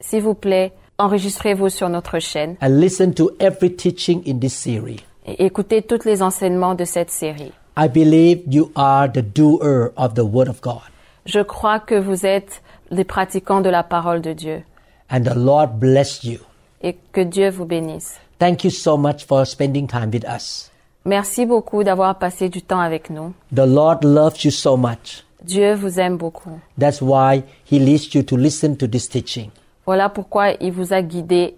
S'il 0.00 0.22
vous 0.22 0.34
plaît, 0.34 0.72
enregistrez-vous 0.98 1.68
sur 1.70 1.88
notre 1.88 2.18
chaîne 2.18 2.56
and 2.60 2.78
listen 2.78 3.14
to 3.14 3.30
every 3.40 3.74
teaching 3.74 4.22
in 4.26 4.38
this 4.38 4.54
series. 4.54 5.00
et 5.26 5.44
écoutez 5.46 5.82
tous 5.82 6.04
les 6.04 6.22
enseignements 6.22 6.74
de 6.74 6.84
cette 6.84 7.10
série. 7.10 7.52
I 7.82 7.88
believe 7.88 8.42
you 8.46 8.70
are 8.76 9.08
the 9.10 9.22
doer 9.22 9.92
of 9.96 10.14
the 10.14 10.24
Word 10.26 10.48
of 10.48 10.60
God. 10.60 10.82
Je 11.24 11.40
crois 11.42 11.80
que 11.80 11.94
vous 11.94 12.26
êtes 12.26 12.60
des 12.90 13.04
pratiquants 13.04 13.62
de 13.62 13.70
la 13.70 13.82
parole 13.82 14.20
de 14.20 14.34
Dieu 14.34 14.62
And 15.10 15.22
the 15.22 15.34
Lord 15.34 15.78
bless 15.80 16.22
you. 16.22 16.40
et 16.82 16.96
que 17.12 17.22
Dieu 17.22 17.48
vous 17.48 17.64
bénisse. 17.64 18.18
Thank 18.38 18.64
you 18.64 18.70
so 18.70 18.98
much 18.98 19.24
for 19.24 19.46
spending 19.46 19.86
time 19.86 20.10
with 20.12 20.24
us. 20.26 20.70
Merci 21.06 21.46
beaucoup 21.46 21.82
d'avoir 21.82 22.18
passé 22.18 22.50
du 22.50 22.60
temps 22.60 22.80
avec 22.80 23.08
nous. 23.08 23.32
The 23.54 23.66
Lord 23.66 24.04
loves 24.04 24.44
you 24.44 24.50
so 24.50 24.76
much. 24.76 25.24
Dieu 25.42 25.72
vous 25.74 25.98
aime 25.98 26.18
beaucoup. 26.18 26.60
That's 26.78 27.00
why 27.00 27.44
He 27.70 27.78
leads 27.78 28.12
you 28.14 28.22
to 28.24 28.36
listen 28.36 28.76
to 28.76 28.86
this 28.86 29.08
teaching. 29.08 29.50
Voilà 29.86 30.10
pourquoi 30.10 30.50
il 30.60 30.72
vous 30.72 30.92
a 30.92 31.00
guidé 31.00 31.54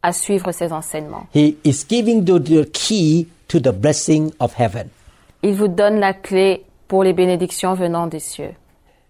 à 0.00 0.12
suivre 0.12 0.52
ces 0.52 0.72
enseignements. 0.72 1.26
He 1.34 1.56
is 1.64 1.84
giving 1.88 2.24
you 2.24 2.38
the 2.38 2.70
key 2.70 3.26
to 3.48 3.58
the 3.58 3.72
blessing 3.72 4.30
of 4.38 4.54
heaven. 4.56 4.90
Il 5.42 5.54
vous 5.54 5.68
donne 5.68 6.00
la 6.00 6.12
clé 6.14 6.64
pour 6.88 7.04
les 7.04 7.12
bénédictions 7.12 7.74
venant 7.74 8.06
des 8.06 8.20
cieux. 8.20 8.54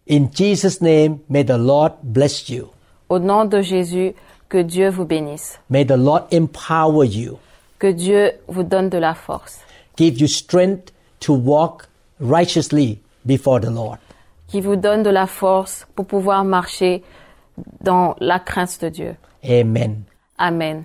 In 0.09 0.29
Jesus' 0.33 0.81
name, 0.81 1.19
may 1.29 1.45
the 1.45 1.59
Lord 1.59 1.93
bless 2.03 2.49
you. 2.49 2.69
Au 3.09 3.19
nom 3.19 3.45
de 3.45 3.61
Jésus, 3.61 4.15
que 4.49 4.59
Dieu 4.63 4.89
vous 4.91 5.05
bénisse. 5.05 5.59
May 5.71 5.85
the 5.85 5.97
Lord 5.97 6.25
empower 6.33 7.05
you, 7.07 7.39
Que 7.79 7.93
Dieu 7.93 8.33
vous 8.49 8.63
donne 8.63 8.89
de 8.89 8.99
la 8.99 9.15
force. 9.15 9.61
give 9.97 10.19
you 10.21 10.27
strength 10.29 10.93
to 11.21 11.33
walk 11.33 11.89
righteously 12.21 13.01
before 13.25 13.61
the 13.61 13.71
Lord. 13.71 13.99
Qui 14.49 14.61
vous 14.61 14.77
donne 14.77 15.03
de 15.03 15.11
la 15.11 15.27
force 15.27 15.87
pour 15.97 16.07
pouvoir 16.07 16.45
marcher 16.45 17.03
dans 17.83 18.15
la 18.21 18.39
crainte 18.39 18.81
de 18.81 18.89
Dieu. 18.89 19.17
Amen. 19.45 20.03
Amen. 20.39 20.85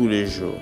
tous 0.00 0.08
les 0.08 0.26
jours. 0.26 0.54